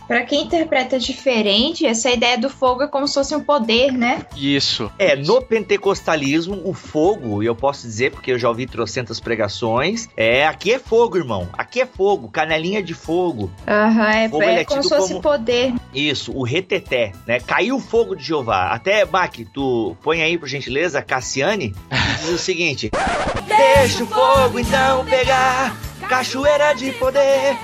[0.10, 4.26] Pra quem interpreta diferente, essa ideia do fogo é como se fosse um poder, né?
[4.36, 4.91] Isso.
[4.98, 10.10] É, no pentecostalismo, o fogo, e eu posso dizer porque eu já ouvi trocentas pregações,
[10.17, 11.48] é aqui é fogo, irmão.
[11.54, 13.52] Aqui é fogo, canelinha de fogo.
[13.67, 15.76] Aham, é, Fogo, é é como se fosse como- poder.
[15.93, 17.39] Isso, o reteté, né?
[17.39, 18.72] Caiu o fogo de Jeová.
[18.72, 22.89] Até, Mac, tu põe aí, por gentileza, Cassiane, que diz o seguinte:
[23.45, 25.78] Deixa o fogo então pegar,
[26.10, 27.56] cachoeira de poder.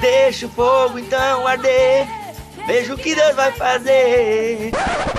[0.00, 2.25] Deixa o fogo então arder.
[2.66, 4.72] Veja o que Deus vai fazer.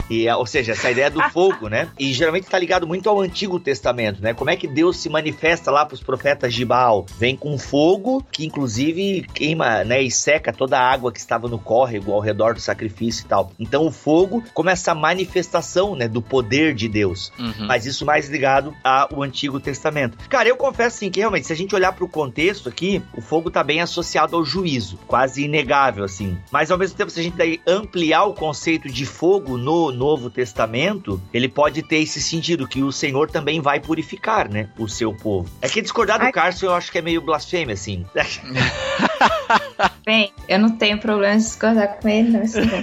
[0.09, 1.89] E, ou seja, essa ideia do fogo, né?
[1.97, 4.33] E geralmente está ligado muito ao Antigo Testamento, né?
[4.33, 7.05] Como é que Deus se manifesta lá para os profetas de Baal?
[7.17, 10.01] Vem com fogo, que inclusive queima, né?
[10.01, 13.51] E seca toda a água que estava no córrego ao redor do sacrifício e tal.
[13.57, 16.07] Então o fogo como essa manifestação, né?
[16.07, 17.31] Do poder de Deus.
[17.39, 17.67] Uhum.
[17.67, 20.17] Mas isso mais ligado ao Antigo Testamento.
[20.29, 23.21] Cara, eu confesso assim que realmente, se a gente olhar para o contexto aqui, o
[23.21, 26.37] fogo tá bem associado ao juízo, quase inegável assim.
[26.51, 30.29] Mas ao mesmo tempo, se a gente daí ampliar o conceito de fogo no Novo
[30.29, 35.13] Testamento, ele pode ter esse sentido que o Senhor também vai purificar, né, o seu
[35.13, 35.49] povo.
[35.61, 36.31] É que discordar do Ai.
[36.31, 38.05] Carson eu acho que é meio blasfêmia assim.
[40.07, 42.41] Bem, eu não tenho problema de discordar com ele, não.
[42.41, 42.81] Isso não.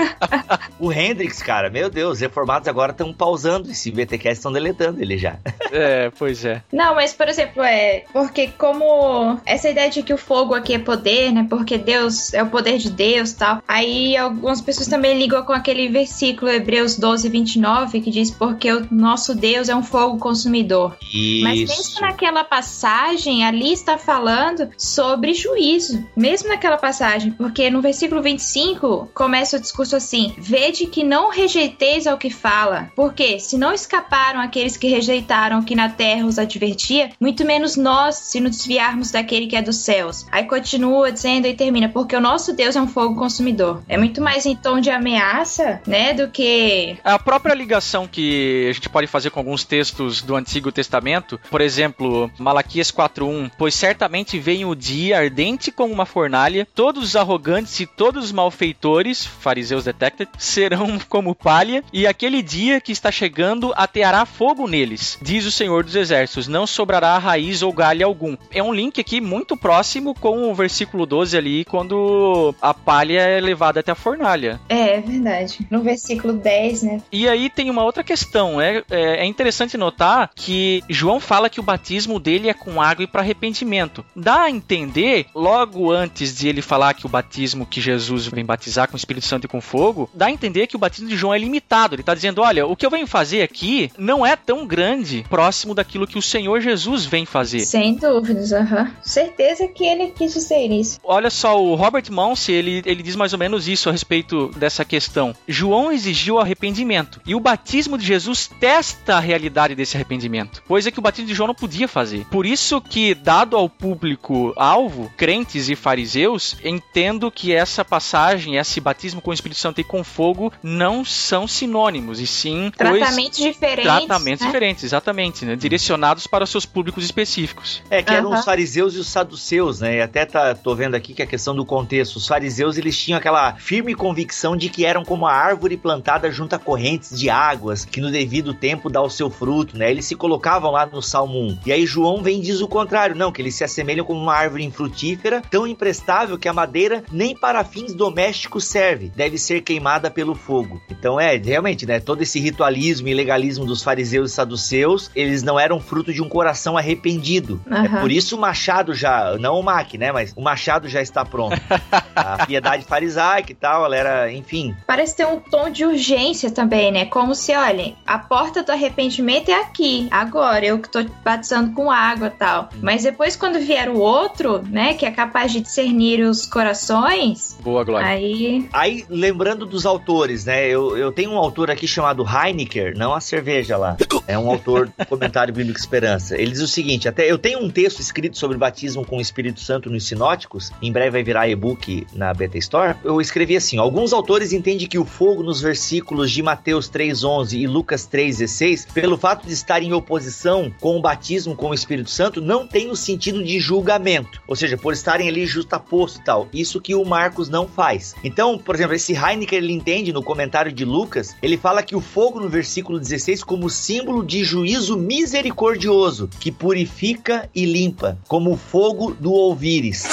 [0.80, 5.36] o Hendrix, cara, meu Deus, reformados agora estão pausando esse BTcast, estão deletando ele já.
[5.70, 6.62] É, pois é.
[6.72, 10.78] Não, mas por exemplo, é porque como essa ideia de que o fogo aqui é
[10.78, 11.46] poder, né?
[11.50, 13.62] Porque Deus é o poder de Deus, tal.
[13.68, 18.86] Aí algumas pessoas também ligam com aquele versículo Hebreus 12, 29, que diz porque o
[18.90, 20.96] nosso Deus é um fogo consumidor.
[21.42, 22.00] Mas mesmo Isso.
[22.00, 26.05] naquela passagem, ali está falando sobre juízo.
[26.16, 32.06] Mesmo naquela passagem, porque no versículo 25 começa o discurso assim: Vede que não rejeiteis
[32.06, 36.38] ao que fala, porque se não escaparam aqueles que rejeitaram o que na terra os
[36.38, 40.26] advertia, muito menos nós, se nos desviarmos daquele que é dos céus.
[40.30, 43.82] Aí continua dizendo e termina: Porque o nosso Deus é um fogo consumidor.
[43.88, 46.96] É muito mais em tom de ameaça, né, do que.
[47.04, 51.60] A própria ligação que a gente pode fazer com alguns textos do Antigo Testamento, por
[51.60, 57.80] exemplo, Malaquias 4:1, pois certamente vem o dia ardente como uma fornalha, todos os arrogantes
[57.80, 63.72] e todos os malfeitores, fariseus detected, serão como palha, e aquele dia que está chegando
[63.74, 68.36] ateará fogo neles, diz o Senhor dos Exércitos, não sobrará raiz ou galho algum.
[68.50, 73.40] É um link aqui muito próximo com o versículo 12 ali, quando a palha é
[73.40, 74.60] levada até a fornalha.
[74.68, 75.66] É, é verdade.
[75.70, 77.02] No versículo 10, né?
[77.10, 78.60] E aí tem uma outra questão.
[78.60, 83.04] É, é, é interessante notar que João fala que o batismo dele é com água
[83.04, 84.04] e para arrependimento.
[84.14, 88.88] Dá a entender, logo antes de ele falar que o batismo que Jesus vem batizar
[88.88, 91.34] com o Espírito Santo e com fogo, dá a entender que o batismo de João
[91.34, 91.94] é limitado.
[91.94, 95.74] Ele está dizendo: olha, o que eu venho fazer aqui não é tão grande próximo
[95.74, 97.60] daquilo que o Senhor Jesus vem fazer.
[97.60, 98.90] Sem dúvidas, aham.
[99.02, 100.98] Certeza que ele quis dizer isso.
[101.04, 104.84] Olha só, o Robert Mounce, ele, ele diz mais ou menos isso a respeito dessa
[104.84, 105.34] questão.
[105.46, 110.98] João exigiu arrependimento, e o batismo de Jesus testa a realidade desse arrependimento, coisa que
[110.98, 112.26] o batismo de João não podia fazer.
[112.30, 118.80] Por isso que, dado ao público alvo, crentes e fariseus, entendo que essa passagem, esse
[118.80, 123.84] batismo com o Espírito Santo e com fogo, não são sinônimos, e sim Tratamentos diferentes.
[123.84, 124.46] tratamentos né?
[124.46, 125.56] diferentes, exatamente, né?
[125.56, 127.82] direcionados para os seus públicos específicos.
[127.90, 128.38] É, que eram Aham.
[128.38, 129.96] os fariseus e os saduceus, né?
[129.96, 132.16] E até tá, tô vendo aqui que a questão do contexto.
[132.16, 136.54] Os fariseus, eles tinham aquela firme convicção de que eram como a árvore plantada junto
[136.54, 139.90] a correntes de águas, que no devido tempo dá o seu fruto, né?
[139.90, 141.58] Eles se colocavam lá no Salmo 1.
[141.66, 144.34] E aí João vem e diz o contrário, não, que eles se assemelham como uma
[144.34, 150.10] árvore infrutífera, tão imprestável que a madeira nem para fins domésticos serve, deve ser queimada
[150.10, 150.82] pelo fogo.
[150.90, 151.98] Então é, realmente, né?
[151.98, 156.28] Todo esse ritualismo e legalismo dos fariseus e saduceus, eles não eram fruto de um
[156.28, 157.58] coração arrependido.
[157.70, 158.00] É Aham.
[158.02, 160.12] por isso o machado já, não o Mac, né?
[160.12, 161.56] Mas o machado já está pronto.
[162.14, 164.76] a piedade farisaica e tal, ela era, enfim.
[164.86, 167.06] Parece ter um tom de urgência também, né?
[167.06, 171.90] Como se, olha, a porta do arrependimento é aqui, agora, eu que tô batizando com
[171.90, 172.68] água e tal.
[172.82, 177.84] Mas depois, quando vier o outro, né, que é capaz de discernir os corações, Boa,
[177.84, 178.06] Glória.
[178.06, 178.68] aí.
[178.72, 180.68] Aí, lembrando dos autores, né?
[180.68, 183.96] Eu, eu tenho um autor aqui chamado Heinecker, não a cerveja lá.
[184.28, 186.36] É um autor do comentário bíblico Esperança.
[186.40, 189.60] Ele diz o seguinte: até eu tenho um texto escrito sobre batismo com o Espírito
[189.60, 192.96] Santo nos sinóticos, em breve vai virar e-book na Beta Store.
[193.02, 197.66] Eu escrevi assim: alguns autores entendem que o fogo nos versículos de Mateus 3,11 e
[197.66, 202.40] Lucas 3,16, pelo fato de estar em oposição com o batismo com o Espírito Santo,
[202.40, 204.42] não tem o sentido de julgamento.
[204.46, 206.48] Ou seja, por estarem ali justaposto e tal.
[206.52, 208.14] Isso que o Marcos não faz.
[208.24, 212.00] Então, por exemplo, esse Heineken ele entende no comentário de Lucas, ele fala que o
[212.00, 218.56] fogo no versículo 16 como símbolo de juízo misericordioso, que purifica e limpa, como o
[218.56, 220.04] fogo do ouvires.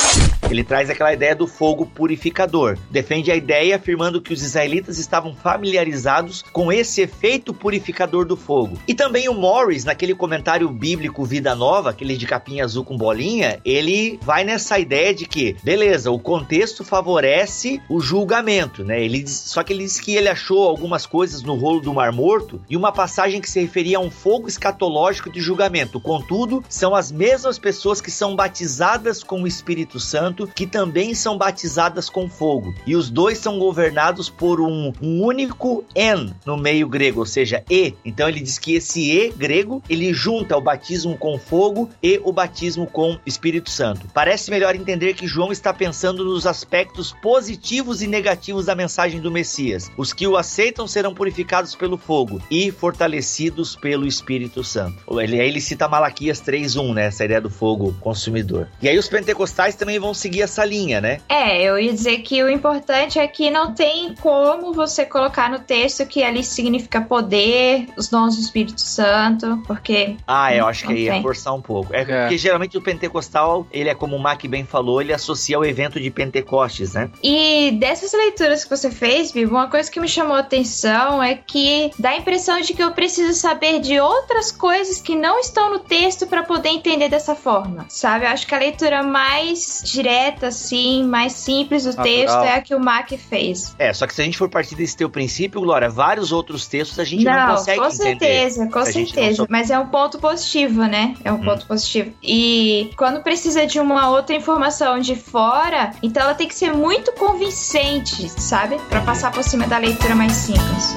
[0.50, 2.78] Ele traz aquela ideia do fogo purificador.
[2.92, 8.78] Defende a ideia afirmando que os israelitas estavam familiarizados com esse efeito purificador do fogo.
[8.88, 13.60] E também o Morris, naquele comentário bíblico Vida Nova, aquele de capinha azul com bolinha,
[13.66, 19.04] ele vai nessa ideia de que, beleza, o contexto favorece o julgamento, né?
[19.04, 22.12] Ele diz, só que ele diz que ele achou algumas coisas no rolo do Mar
[22.12, 26.00] Morto e uma passagem que se referia a um fogo escatológico de julgamento.
[26.00, 31.38] Contudo, são as mesmas pessoas que são batizadas com o Espírito Santo que também são
[31.38, 32.74] batizadas com fogo.
[32.86, 37.64] E os dois são governados por um, um único en no meio grego, ou seja,
[37.70, 37.94] e.
[38.04, 42.32] Então ele diz que esse e grego ele junta o batismo com fogo e o
[42.32, 44.08] batismo com Espírito Santo.
[44.14, 49.32] Parece melhor entender que João está pensando nos aspectos positivos e negativos da mensagem do
[49.32, 49.92] Messias.
[49.98, 55.20] Os que o aceitam serão purificados pelo fogo e fortalecidos pelo Espírito Santo.
[55.20, 57.06] Ele, aí ele cita Malaquias 3.1, né?
[57.08, 58.68] Essa ideia do fogo consumidor.
[58.82, 61.22] E aí os pentecostais também vão seguir essa linha, né?
[61.28, 65.60] É, eu ia dizer que o importante é que não tem como você colocar no
[65.60, 70.18] texto que ali significa poder, os dons do Espírito Santo, porque.
[70.28, 71.94] Ah, eu acho que aí é forçar um pouco.
[71.94, 75.58] É, é, porque geralmente o pentecostal, ele é como o Mac bem falou, ele associa
[75.58, 77.10] ao evento de Pentecostes, né?
[77.24, 81.36] E dessas leituras que você fez, Bibo, uma coisa que me chamou a atenção é
[81.36, 85.72] que dá a impressão de que eu preciso saber de outras coisas que não estão
[85.72, 88.26] no texto para poder entender dessa forma, sabe?
[88.26, 92.06] Eu acho que a leitura mais direta, assim, mais simples do Natural.
[92.06, 93.76] texto é a que o Mac fez.
[93.78, 97.00] É, só que se a gente for partir desse teu princípio, Glória, vários outros textos
[97.00, 98.20] a gente não, não consegue com entender.
[98.20, 101.16] Certeza, com certeza, Mas é um ponto positivo, né?
[101.24, 101.44] É um hum.
[101.44, 102.12] ponto positivo.
[102.22, 107.14] E quando precisa de uma outra informação de fora, então ela tem que ser muito
[107.14, 108.78] convincente, sabe?
[108.90, 110.96] Para passar por cima da leitura mais simples.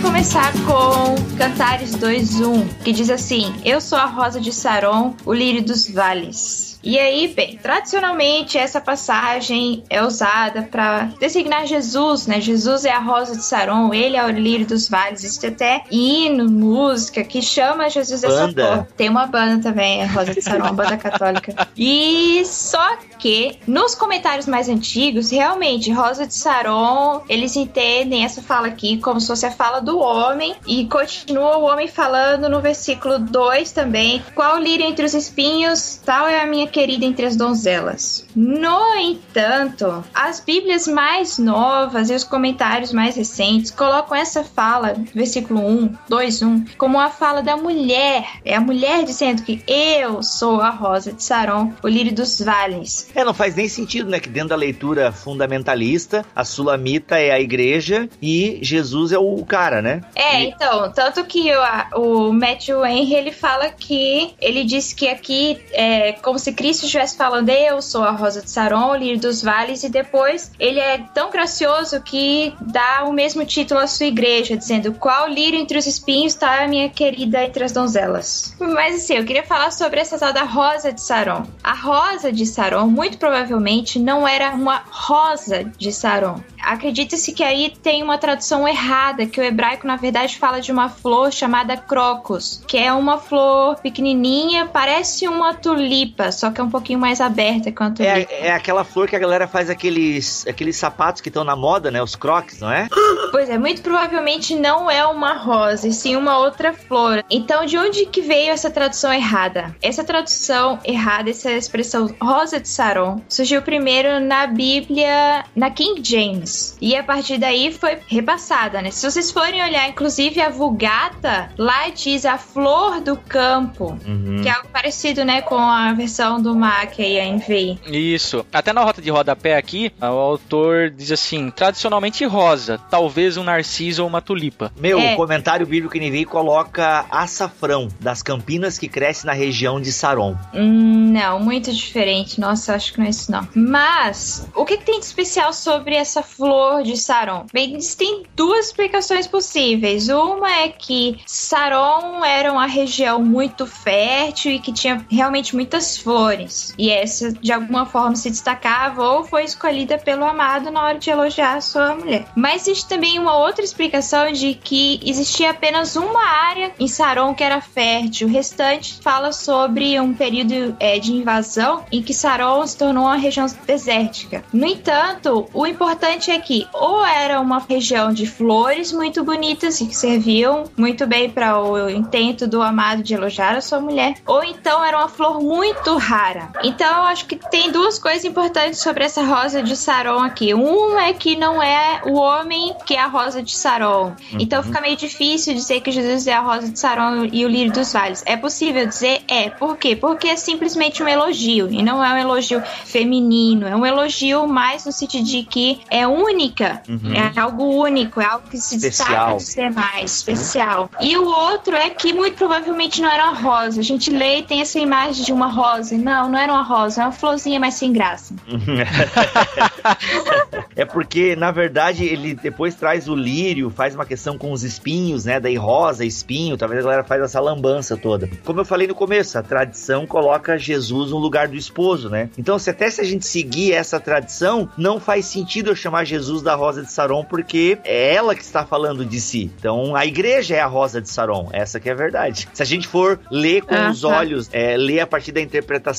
[0.00, 5.62] começar com Cantares 2.1, que diz assim: Eu sou a rosa de Saron, o lírio
[5.62, 6.71] dos vales.
[6.82, 12.40] E aí, bem, tradicionalmente essa passagem é usada para designar Jesus, né?
[12.40, 15.36] Jesus é a rosa de Saron, ele é o lírio dos vales.
[15.36, 18.66] Tem até hino, música que chama Jesus dessa banda.
[18.66, 18.88] forma.
[18.96, 21.68] Tem uma banda também, é Rosa de Saron, banda católica.
[21.76, 28.66] E só que nos comentários mais antigos, realmente, Rosa de Saron, eles entendem essa fala
[28.66, 33.18] aqui como se fosse a fala do homem e continua o homem falando no versículo
[33.18, 34.22] 2 também.
[34.34, 38.26] Qual lírio entre os espinhos, tal é a minha querida entre as donzelas.
[38.34, 45.60] No entanto, as Bíblias mais novas e os comentários mais recentes colocam essa fala, versículo
[45.60, 48.26] 1, 2, 1, como a fala da mulher.
[48.44, 53.08] É a mulher dizendo que eu sou a rosa de Saron, o lírio dos vales.
[53.14, 54.18] É, não faz nem sentido, né?
[54.18, 59.82] Que dentro da leitura fundamentalista, a sulamita é a igreja e Jesus é o cara,
[59.82, 60.00] né?
[60.14, 60.48] É, e...
[60.48, 61.50] então, tanto que
[61.94, 66.84] o, o Matthew Henry, ele fala que ele diz que aqui é como se Cristo
[66.84, 70.98] estivesse falando, eu sou a Rosa de Saron, lírio dos vales, e depois ele é
[71.12, 75.88] tão gracioso que dá o mesmo título à sua igreja, dizendo qual lírio entre os
[75.88, 78.54] espinhos está a minha querida entre as donzelas.
[78.60, 81.48] Mas assim, eu queria falar sobre essa tal da Rosa de Saron.
[81.64, 86.40] A Rosa de Saron, muito provavelmente, não era uma rosa de Saron.
[86.62, 90.88] Acredita-se que aí tem uma tradução errada, que o hebraico na verdade fala de uma
[90.88, 96.70] flor chamada crocus, que é uma flor pequenininha, parece uma tulipa, só que é um
[96.70, 101.20] pouquinho mais aberta quanto é, é aquela flor que a galera faz aqueles, aqueles sapatos
[101.20, 102.02] que estão na moda, né?
[102.02, 102.88] Os crocs, não é?
[103.30, 107.24] Pois é, muito provavelmente não é uma rosa, e sim uma outra flor.
[107.30, 109.74] Então, de onde que veio essa tradução errada?
[109.80, 116.76] Essa tradução errada, essa expressão rosa de Saron, surgiu primeiro na Bíblia, na King James.
[116.80, 118.90] E a partir daí foi repassada, né?
[118.90, 124.40] Se vocês forem olhar, inclusive, a Vulgata, lá diz a flor do campo, uhum.
[124.42, 127.78] que é algo parecido, né, com a versão do Mac aí, a NVI.
[127.86, 128.44] Isso.
[128.52, 134.02] Até na rota de rodapé aqui, o autor diz assim: tradicionalmente rosa, talvez um narciso
[134.02, 134.72] ou uma tulipa.
[134.78, 135.14] Meu, é.
[135.14, 140.36] o comentário bíblico NVI coloca açafrão, das campinas que cresce na região de Saron.
[140.54, 142.40] Hum, não, muito diferente.
[142.40, 143.48] Nossa, acho que não é isso não.
[143.54, 147.46] Mas, o que, que tem de especial sobre essa flor de Saron?
[147.52, 150.08] Bem, tem duas explicações possíveis.
[150.08, 156.31] Uma é que Saron era uma região muito fértil e que tinha realmente muitas flores
[156.78, 161.10] E essa, de alguma forma, se destacava ou foi escolhida pelo amado na hora de
[161.10, 162.26] elogiar a sua mulher.
[162.34, 167.44] Mas existe também uma outra explicação de que existia apenas uma área em Saron que
[167.44, 168.28] era fértil.
[168.28, 173.16] O restante fala sobre um período é, de invasão em que Saron se tornou uma
[173.16, 174.44] região desértica.
[174.52, 179.86] No entanto, o importante é que ou era uma região de flores muito bonitas e
[179.86, 184.42] que serviam muito bem para o intento do amado de elogiar a sua mulher, ou
[184.42, 186.21] então era uma flor muito rara.
[186.62, 190.54] Então, eu acho que tem duas coisas importantes sobre essa rosa de Saron aqui.
[190.54, 194.14] Uma é que não é o homem que é a rosa de Saron.
[194.32, 194.38] Uhum.
[194.40, 197.72] Então fica meio difícil dizer que Jesus é a rosa de Saron e o lírio
[197.72, 198.22] dos vales.
[198.26, 199.22] É possível dizer?
[199.28, 199.50] É.
[199.50, 199.96] Por quê?
[199.96, 203.66] Porque é simplesmente um elogio e não é um elogio feminino.
[203.66, 207.12] É um elogio mais no sentido de que é única, uhum.
[207.14, 210.90] é algo único, é algo que se destaca dos demais, especial.
[211.00, 213.80] E o outro é que muito provavelmente não era uma rosa.
[213.80, 215.94] A gente lê e tem essa imagem de uma rosa.
[216.02, 218.34] Não, não era uma rosa, é uma florzinha mais sem graça.
[220.74, 225.24] é porque, na verdade, ele depois traz o lírio, faz uma questão com os espinhos,
[225.24, 225.38] né?
[225.38, 228.28] Daí rosa, espinho, talvez a galera faz essa lambança toda.
[228.44, 232.30] Como eu falei no começo, a tradição coloca Jesus no lugar do esposo, né?
[232.36, 236.42] Então, se até se a gente seguir essa tradição, não faz sentido eu chamar Jesus
[236.42, 239.52] da rosa de Saron, porque é ela que está falando de si.
[239.56, 242.48] Então, a igreja é a rosa de Saron, essa que é a verdade.
[242.52, 245.91] Se a gente for ler com ah, os olhos, é, ler a partir da interpretação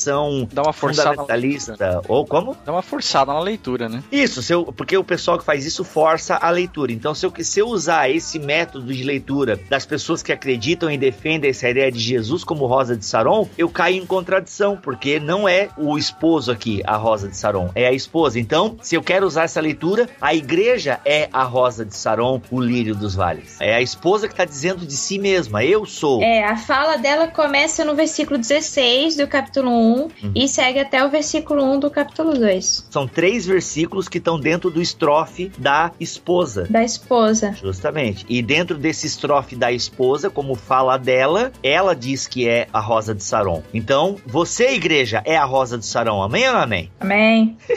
[0.52, 2.02] Dá uma fundamentalista, na...
[2.08, 2.56] ou como?
[2.66, 4.04] Dá uma forçada na leitura, né?
[4.12, 6.92] Isso, eu, porque o pessoal que faz isso força a leitura.
[6.92, 10.98] Então, se eu, se eu usar esse método de leitura das pessoas que acreditam e
[10.98, 15.48] defendem essa ideia de Jesus como Rosa de Saron, eu caio em contradição, porque não
[15.48, 18.40] é o esposo aqui a Rosa de Saron, é a esposa.
[18.40, 22.60] Então, se eu quero usar essa leitura, a igreja é a Rosa de Saron, o
[22.60, 23.58] lírio dos vales.
[23.60, 26.22] É a esposa que está dizendo de si mesma, eu sou.
[26.22, 30.32] É, a fala dela começa no versículo 16 do capítulo 1 uhum.
[30.36, 32.88] e segue até o versículo 1 do capítulo 2.
[32.90, 36.68] São três versículos que estão dentro do estrofe da esposa.
[36.70, 37.56] Da esposa.
[37.60, 38.26] Justamente.
[38.30, 43.14] E dentro desse estrofe da esposa, como fala dela, ela diz que é a rosa
[43.14, 43.64] de Saron.
[43.74, 46.22] Então, você, igreja, é a rosa de Saron.
[46.22, 46.92] Amém ou amém?
[47.00, 47.58] Amém.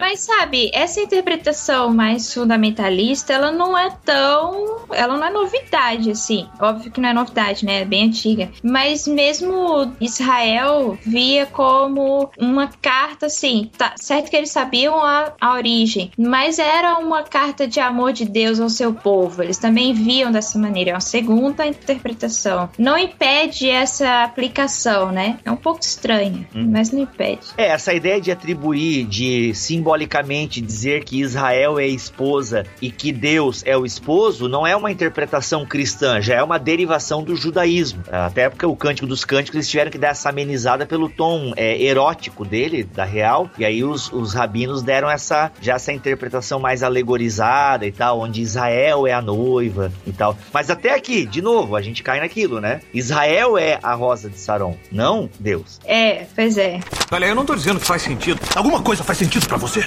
[0.00, 4.82] Mas sabe, essa interpretação mais fundamentalista, ela não é tão.
[4.92, 6.48] Ela não é novidade, assim.
[6.60, 7.82] Óbvio que não é novidade, né?
[7.82, 8.50] É bem antiga.
[8.62, 13.70] Mas mesmo Israel via como uma carta, assim.
[13.76, 18.24] Tá, certo que eles sabiam a, a origem, mas era uma carta de amor de
[18.24, 19.42] Deus ao seu povo.
[19.42, 20.90] Eles também viam dessa maneira.
[20.90, 22.68] É uma segunda interpretação.
[22.78, 25.38] Não impede essa aplicação, né?
[25.44, 26.68] É um pouco estranha, hum.
[26.70, 27.48] mas não impede.
[27.56, 33.12] É, essa ideia de atribuir, de simbolicamente dizer que Israel é a esposa e que
[33.12, 38.02] Deus é o esposo, não é uma interpretação cristã, já é uma derivação do judaísmo.
[38.10, 41.82] Até porque o Cântico dos Cânticos eles tiveram que dar essa amenizada pelo tom é,
[41.82, 46.82] erótico dele, da real, e aí os, os rabinos deram essa já essa interpretação mais
[46.82, 50.36] alegorizada e tal, onde Israel é a noiva e tal.
[50.52, 52.80] Mas até aqui, de novo, a gente cai naquilo, né?
[52.92, 55.80] Israel é a rosa de Saron, não Deus.
[55.84, 56.80] É, pois é.
[57.10, 58.40] Olha, eu não tô dizendo que faz sentido.
[58.54, 59.84] Alguma coisa faz sentido para você?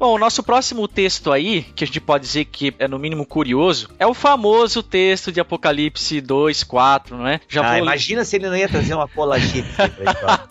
[0.00, 3.26] Bom, o nosso próximo texto aí, que a gente pode dizer que é no mínimo
[3.26, 7.38] curioso, é o famoso texto de Apocalipse 2, 4, não é?
[7.46, 7.82] Já ah, vou...
[7.82, 9.70] imagina se ele não ia trazer uma polagipse.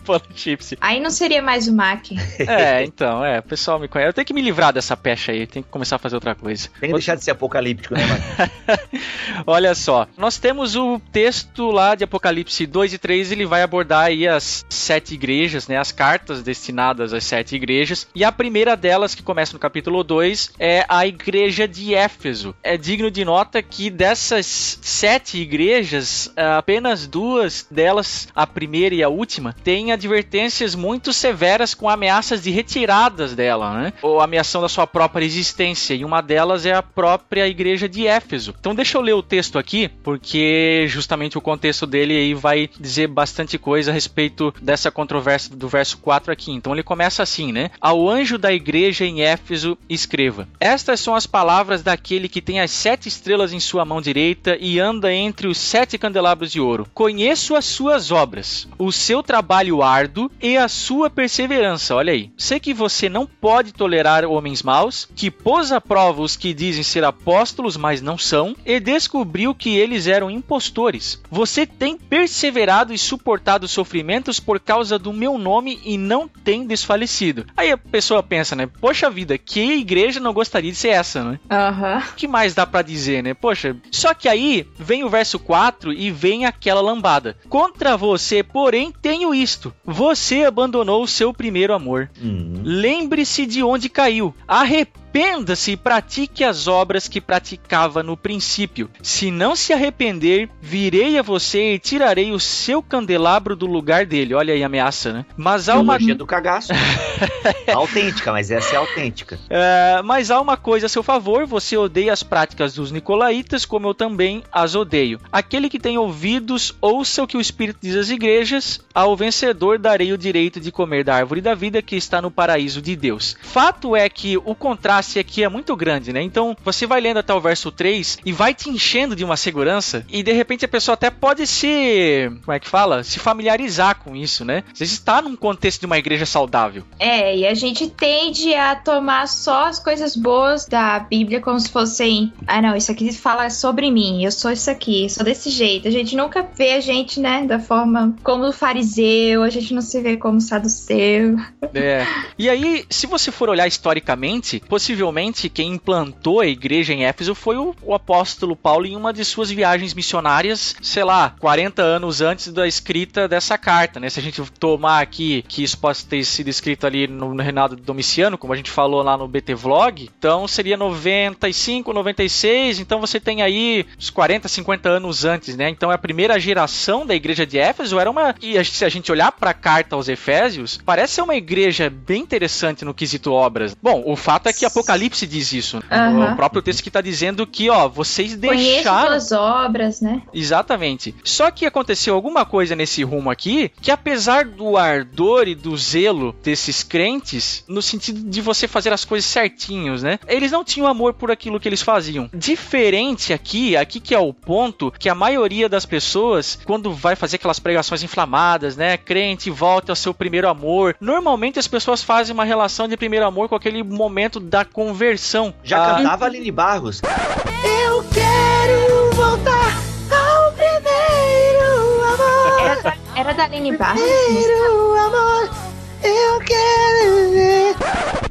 [0.04, 0.78] polagipse.
[0.80, 2.12] Aí não seria mais o Mac.
[2.38, 4.10] é, então, é, o pessoal me conhece.
[4.10, 6.68] Eu tenho que me livrar dessa pecha aí, tenho que começar a fazer outra coisa.
[6.78, 8.50] Tem que deixar de ser apocalíptico, né, Mac?
[9.44, 14.04] Olha só, nós temos o texto lá de Apocalipse 2 e 3, ele vai abordar
[14.04, 19.12] aí as sete igrejas, né, as cartas destinadas às sete igrejas, e a primeira delas
[19.12, 22.54] que começa começa no capítulo 2, é a igreja de Éfeso.
[22.62, 29.08] É digno de nota que dessas sete igrejas, apenas duas delas, a primeira e a
[29.08, 33.94] última, têm advertências muito severas com ameaças de retiradas dela, né?
[34.02, 35.94] Ou ameação da sua própria existência.
[35.94, 38.54] E uma delas é a própria igreja de Éfeso.
[38.60, 43.06] Então deixa eu ler o texto aqui, porque justamente o contexto dele aí vai dizer
[43.06, 46.52] bastante coisa a respeito dessa controvérsia do verso 4 aqui.
[46.52, 47.70] Então ele começa assim, né?
[47.80, 52.60] Ao anjo da igreja em Éfeso Éfeso, escreva: Estas são as palavras daquele que tem
[52.60, 56.86] as sete estrelas em sua mão direita e anda entre os sete candelabros de ouro.
[56.92, 61.94] Conheço as suas obras, o seu trabalho árduo e a sua perseverança.
[61.94, 62.30] Olha aí.
[62.36, 66.82] Sei que você não pode tolerar homens maus, que pôs à prova os que dizem
[66.82, 71.20] ser apóstolos, mas não são, e descobriu que eles eram impostores.
[71.30, 77.46] Você tem perseverado e suportado sofrimentos por causa do meu nome e não tem desfalecido.
[77.56, 78.66] Aí a pessoa pensa, né?
[78.80, 79.38] Poxa vida vida.
[79.38, 81.40] Que igreja não gostaria de ser essa, né?
[81.50, 82.02] Aham.
[82.10, 83.34] O que mais dá pra dizer, né?
[83.34, 87.36] Poxa, só que aí vem o verso 4 e vem aquela lambada.
[87.48, 89.72] Contra você, porém, tenho isto.
[89.84, 92.10] Você abandonou o seu primeiro amor.
[92.20, 92.62] Hum.
[92.64, 94.34] Lembre-se de onde caiu.
[94.48, 98.88] Arrependa-se e pratique as obras que praticava no princípio.
[99.02, 104.34] Se não se arrepender, virei a você e tirarei o seu candelabro do lugar dele.
[104.34, 105.26] Olha aí a ameaça, né?
[105.36, 106.72] Mas há uma Teologia do cagaço.
[107.74, 109.09] autêntica, mas essa é autêntica.
[109.48, 113.88] É, mas há uma coisa a seu favor: você odeia as práticas dos nicolaítas, como
[113.88, 115.20] eu também as odeio.
[115.32, 118.80] Aquele que tem ouvidos, ouça o que o Espírito diz às igrejas.
[118.94, 122.82] Ao vencedor darei o direito de comer da árvore da vida que está no paraíso
[122.82, 123.36] de Deus.
[123.42, 126.22] Fato é que o contraste aqui é muito grande, né?
[126.22, 130.04] Então você vai lendo até o verso 3 e vai te enchendo de uma segurança,
[130.08, 132.30] e de repente a pessoa até pode se.
[132.44, 133.02] Como é que fala?
[133.02, 134.64] Se familiarizar com isso, né?
[134.72, 136.84] Você está num contexto de uma igreja saudável.
[136.98, 141.68] É, e a gente tende a tomar só as coisas boas da Bíblia como se
[141.68, 142.32] fossem.
[142.46, 145.88] Ah, não, isso aqui fala sobre mim, eu sou isso aqui, sou desse jeito.
[145.88, 149.82] A gente nunca vê a gente, né, da forma como o fariseu, a gente não
[149.82, 151.36] se vê como saduceu.
[151.74, 152.06] É.
[152.38, 157.56] E aí, se você for olhar historicamente, possivelmente quem implantou a igreja em Éfeso foi
[157.56, 162.52] o, o apóstolo Paulo em uma de suas viagens missionárias, sei lá, 40 anos antes
[162.52, 164.08] da escrita dessa carta, né?
[164.08, 167.76] Se a gente tomar aqui que isso pode ter sido escrito ali no, no Reinado
[167.76, 173.20] Domiciano, como a gente falou lá no BT Vlog, então seria 95, 96, então você
[173.20, 175.68] tem aí uns 40, 50 anos antes, né?
[175.68, 178.34] Então a primeira geração da igreja de Éfeso era uma.
[178.40, 182.22] E se a gente olhar para a carta aos Efésios, parece ser uma igreja bem
[182.22, 183.76] interessante no quesito obras.
[183.80, 185.82] Bom, o fato é que Apocalipse diz isso.
[185.90, 186.32] Aham.
[186.32, 189.08] O próprio texto que está dizendo que, ó, vocês deixaram.
[189.08, 190.22] tuas obras, né?
[190.32, 191.14] Exatamente.
[191.24, 196.34] Só que aconteceu alguma coisa nesse rumo aqui que, apesar do ardor e do zelo
[196.42, 200.18] desses crentes, no sentido de você fazer as coisas certinhos, né?
[200.26, 202.30] Eles não tinham amor por aquilo que eles faziam.
[202.32, 207.36] Diferente aqui, aqui que é o ponto que a maioria das pessoas, quando vai fazer
[207.36, 208.96] aquelas pregações inflamadas, né?
[208.96, 210.96] Crente, volta ao seu primeiro amor.
[211.00, 215.52] Normalmente as pessoas fazem uma relação de primeiro amor com aquele momento da conversão.
[215.64, 217.00] Já Ah, cantava Aline Barros.
[217.02, 219.76] Eu quero voltar
[220.10, 222.60] ao primeiro amor.
[222.60, 224.00] Era da, era da Aline Barros.
[224.02, 225.69] Primeiro amor.
[226.10, 227.76] Eu quero ver.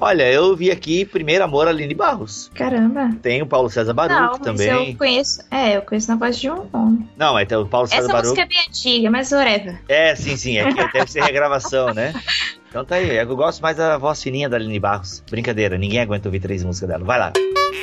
[0.02, 2.50] Olha, eu vi aqui Primeiro Amor Aline Barros.
[2.56, 3.10] Caramba.
[3.22, 4.92] Tem o Paulo César Baruch Não, mas também.
[4.92, 5.42] eu conheço.
[5.52, 7.10] É, eu conheço na voz de um homem.
[7.18, 8.30] Não, é tem o Paulo César Essa Baruch.
[8.30, 9.82] música é bem antiga, mas whatever.
[9.90, 10.58] É, sim, sim.
[10.58, 12.14] É que deve ser regravação, né?
[12.70, 13.18] Então tá aí.
[13.18, 15.24] Eu gosto mais da voz fininha da Aline Barros.
[15.28, 17.04] Brincadeira, ninguém aguenta ouvir três músicas dela.
[17.04, 17.34] Vai lá.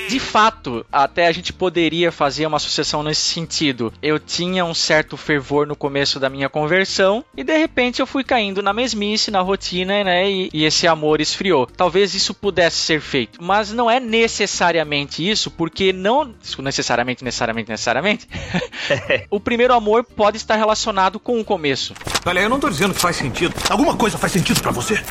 [0.09, 3.93] De fato, até a gente poderia fazer uma associação nesse sentido.
[4.03, 8.23] Eu tinha um certo fervor no começo da minha conversão e de repente eu fui
[8.23, 10.31] caindo na mesmice, na rotina, né?
[10.31, 11.67] E, e esse amor esfriou.
[11.67, 18.29] Talvez isso pudesse ser feito, mas não é necessariamente isso, porque não necessariamente, necessariamente, necessariamente.
[19.31, 21.95] o primeiro amor pode estar relacionado com o começo.
[22.25, 23.55] Olha, eu não tô dizendo que faz sentido.
[23.69, 25.03] Alguma coisa faz sentido pra você?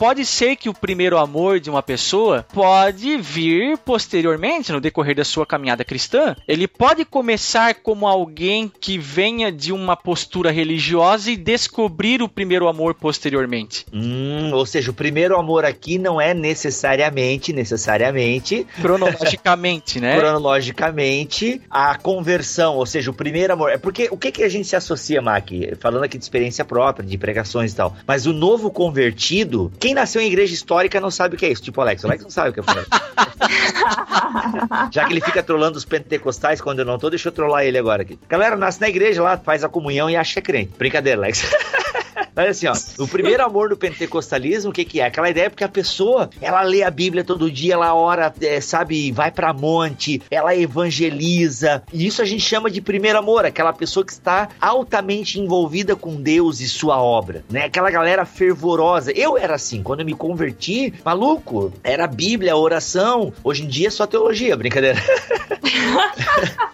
[0.00, 5.26] Pode ser que o primeiro amor de uma pessoa pode vir posteriormente, no decorrer da
[5.26, 6.34] sua caminhada cristã.
[6.48, 12.66] Ele pode começar como alguém que venha de uma postura religiosa e descobrir o primeiro
[12.66, 13.84] amor posteriormente.
[13.92, 20.18] Hum, ou seja, o primeiro amor aqui não é necessariamente, necessariamente, Cronologicamente, né?
[20.18, 23.70] cronologicamente, a conversão, ou seja, o primeiro amor.
[23.70, 25.50] É porque o que, que a gente se associa, Mac?
[25.78, 27.94] Falando aqui de experiência própria, de pregações e tal.
[28.06, 31.62] Mas o novo convertido, quem nasceu em igreja histórica não sabe o que é isso.
[31.62, 32.04] Tipo o Alex.
[32.04, 32.62] O Alex não sabe o que é.
[34.92, 37.78] Já que ele fica trolando os pentecostais quando eu não tô, deixa eu trollar ele
[37.78, 38.18] agora aqui.
[38.28, 40.72] Galera, nasce na igreja lá, faz a comunhão e acha que é crente.
[40.78, 41.44] Brincadeira, Alex.
[42.40, 45.04] Mas assim, ó, o primeiro amor do pentecostalismo, o que que é?
[45.04, 49.12] Aquela ideia porque a pessoa, ela lê a Bíblia todo dia, ela ora, é, sabe,
[49.12, 54.06] vai pra monte, ela evangeliza, e isso a gente chama de primeiro amor, aquela pessoa
[54.06, 57.64] que está altamente envolvida com Deus e sua obra, né?
[57.66, 59.12] Aquela galera fervorosa.
[59.12, 63.90] Eu era assim, quando eu me converti, maluco, era Bíblia, oração, hoje em dia é
[63.90, 64.98] só teologia, brincadeira.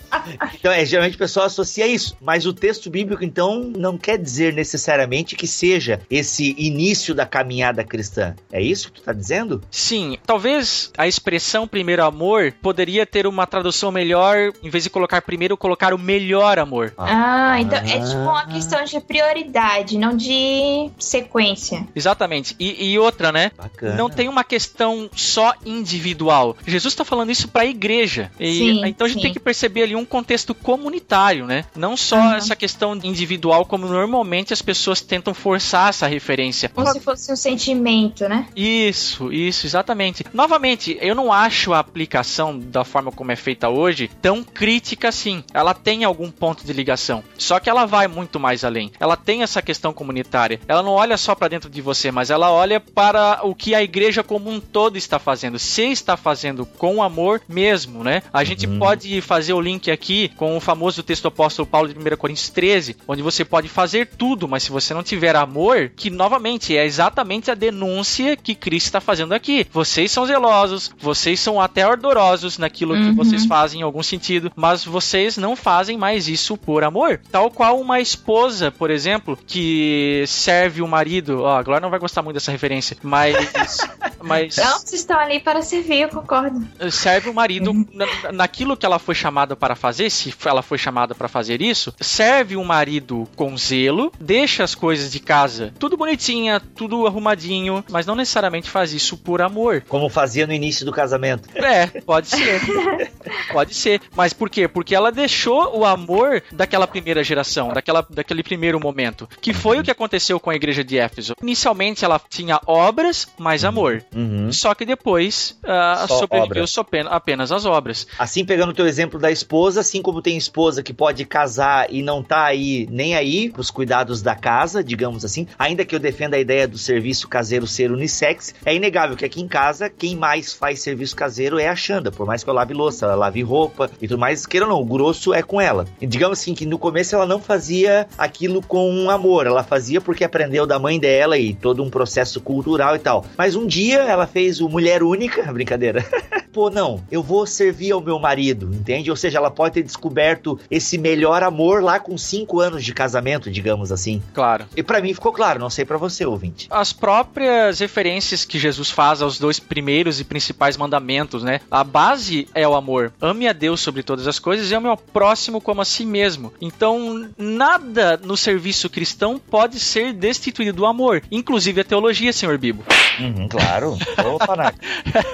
[0.54, 4.52] Então, é, geralmente o pessoal associa isso, mas o texto bíblico, então, não quer dizer
[4.52, 8.34] necessariamente que seja esse início da caminhada cristã.
[8.52, 9.62] É isso que tu tá dizendo?
[9.70, 15.22] Sim, talvez a expressão primeiro amor poderia ter uma tradução melhor, em vez de colocar
[15.22, 16.92] primeiro, colocar o melhor amor.
[16.98, 21.86] Ah, então é tipo uma questão de prioridade, não de sequência.
[21.94, 22.54] Exatamente.
[22.58, 23.50] E, e outra, né?
[23.56, 23.94] Bacana.
[23.96, 26.56] Não tem uma questão só individual.
[26.66, 28.30] Jesus está falando isso para a igreja.
[28.38, 29.22] E, Sim, então a gente sim.
[29.24, 31.64] tem que perceber ali um contexto comunitário, né?
[31.74, 32.34] Não só Uhum.
[32.34, 36.68] essa questão individual como normalmente as pessoas tentam reforçar essa referência.
[36.70, 38.46] Como se fosse um sentimento, né?
[38.56, 40.24] Isso, isso, exatamente.
[40.32, 45.44] Novamente, eu não acho a aplicação da forma como é feita hoje tão crítica assim.
[45.52, 48.90] Ela tem algum ponto de ligação, só que ela vai muito mais além.
[48.98, 50.58] Ela tem essa questão comunitária.
[50.66, 53.82] Ela não olha só para dentro de você, mas ela olha para o que a
[53.82, 55.58] igreja como um todo está fazendo.
[55.58, 58.22] Se está fazendo com amor mesmo, né?
[58.32, 58.78] A gente Uhum.
[58.78, 62.48] pode fazer o link aqui com o famoso texto do apóstolo Paulo de 1 Coríntios
[62.48, 66.84] 13, onde você pode fazer tudo, mas se você não tiver amor, que novamente é
[66.84, 69.66] exatamente a denúncia que Cristo está fazendo aqui.
[69.72, 73.14] Vocês são zelosos, vocês são até ardorosos naquilo que Uhum.
[73.14, 77.20] vocês fazem em algum sentido, mas vocês não fazem mais isso por amor.
[77.32, 81.42] Tal qual uma esposa, por exemplo, que serve o marido.
[81.42, 83.34] Ó, a Glória não vai gostar muito dessa referência, mas.
[84.22, 86.66] mas Não, vocês estão ali para servir, eu concordo.
[86.90, 91.14] serve o marido na- naquilo que ela foi chamada para fazer, se ela foi chamada
[91.14, 96.60] para fazer isso, serve o marido com zelo, deixa as coisas de casa tudo bonitinha,
[96.60, 99.82] tudo arrumadinho, mas não necessariamente faz isso por amor.
[99.88, 101.48] Como fazia no início do casamento.
[101.54, 102.60] É, pode ser.
[103.52, 104.00] pode ser.
[104.14, 104.68] Mas por quê?
[104.68, 109.28] Porque ela deixou o amor daquela primeira geração, daquela, daquele primeiro momento.
[109.40, 111.34] Que foi o que aconteceu com a igreja de Éfeso.
[111.42, 114.04] Inicialmente ela tinha obras, mais amor.
[114.14, 114.52] Uhum.
[114.52, 116.64] Só que depois ah, Só sobreviveu
[117.08, 118.06] apenas as obras.
[118.18, 122.02] Assim, pegando o teu exemplo da esposa, assim como tem esposa que pode casar e
[122.02, 126.36] não tá aí nem aí pros cuidados da casa, digamos assim, ainda que eu defenda
[126.36, 130.52] a ideia do serviço caseiro ser unissex, é inegável que aqui em casa quem mais
[130.52, 133.90] faz serviço caseiro é a Xanda, por mais que eu lave louça, ela lave roupa
[134.00, 135.86] e tudo mais, queira ou não, o grosso é com ela.
[136.00, 140.24] E digamos assim que no começo ela não fazia aquilo com amor, ela fazia porque
[140.24, 143.24] aprendeu da mãe dela e todo um processo cultural e tal.
[143.36, 146.04] Mas um dia ela fez o mulher única, brincadeira.
[146.56, 149.10] Pô, não, eu vou servir ao meu marido, entende?
[149.10, 153.50] Ou seja, ela pode ter descoberto esse melhor amor lá com cinco anos de casamento,
[153.50, 154.22] digamos assim.
[154.32, 154.64] Claro.
[154.74, 156.66] E pra mim ficou claro, não sei pra você, ouvinte.
[156.70, 161.60] As próprias referências que Jesus faz aos dois primeiros e principais mandamentos, né?
[161.70, 163.12] A base é o amor.
[163.20, 166.52] Ame a Deus sobre todas as coisas e ame ao próximo como a si mesmo.
[166.60, 172.84] Então, nada no serviço cristão pode ser destituído do amor, inclusive a teologia, senhor Bibo.
[173.18, 173.96] Uhum, claro.
[174.24, 174.78] Ô, Panaca.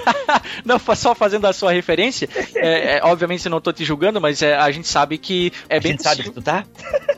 [0.63, 4.41] Não, só fazendo a sua referência, é, é, obviamente eu não tô te julgando, mas
[4.41, 6.41] é, a gente sabe que é a bem gente sabe que possível.
[6.41, 6.63] tu tá?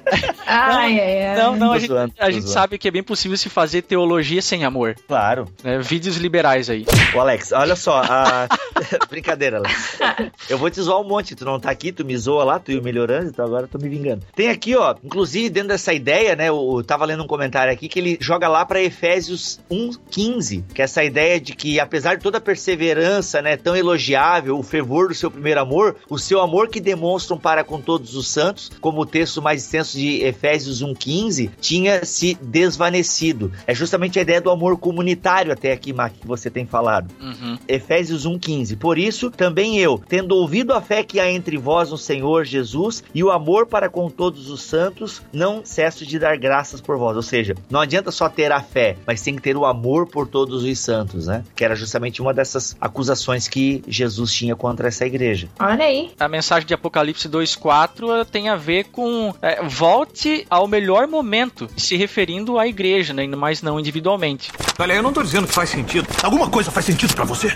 [0.48, 1.38] Ai, ai, ai.
[1.38, 4.64] Não, não, a gente, a gente sabe que é bem possível se fazer teologia sem
[4.64, 4.96] amor.
[5.08, 5.48] Claro.
[5.64, 5.80] Né?
[5.80, 6.86] Vídeos liberais aí.
[7.16, 8.02] Ô, Alex, olha só.
[8.04, 8.48] a-
[9.10, 9.98] Brincadeira, Alex.
[10.50, 11.36] Eu vou te zoar um monte.
[11.36, 13.78] Tu não tá aqui, tu me zoa lá, tu ia melhorando, então agora eu tô
[13.78, 14.24] me vingando.
[14.36, 16.50] Tem aqui, ó, inclusive dentro dessa ideia, né?
[16.50, 20.86] Eu tava lendo um comentário aqui que ele joga lá pra Efésios 1,15, que é
[20.86, 25.14] essa ideia de que, apesar de toda a perseverança, né, tão elogiável, o fervor do
[25.16, 29.06] seu primeiro amor, o seu amor que demonstram para com todos os santos, como o
[29.06, 33.52] texto mais extenso de Efésios 1,15, tinha se desvanecido.
[33.68, 37.12] É justamente a ideia do amor comunitário até aqui, Mac, que você tem falado.
[37.22, 37.58] Uhum.
[37.68, 38.78] Efésios 1,15.
[38.78, 43.04] Por isso, também eu, tendo ouvido a fé que há entre vós no Senhor Jesus
[43.14, 47.16] e o amor para com todos os santos, não cesso de dar graças por vós.
[47.16, 50.28] Ou seja, não adianta só ter a fé, mas tem que ter o amor por
[50.28, 51.44] todos os santos, né?
[51.56, 55.48] Que era justamente uma dessas acusações que Jesus tinha contra essa igreja.
[55.60, 56.12] Olha aí.
[56.20, 61.96] A mensagem de Apocalipse 2.4 tem a ver com é, volte ao melhor momento, se
[62.16, 64.50] referindo à igreja, né, mas não individualmente.
[64.80, 66.08] Olha, eu não tô dizendo que faz sentido.
[66.24, 67.54] Alguma coisa faz sentido pra você?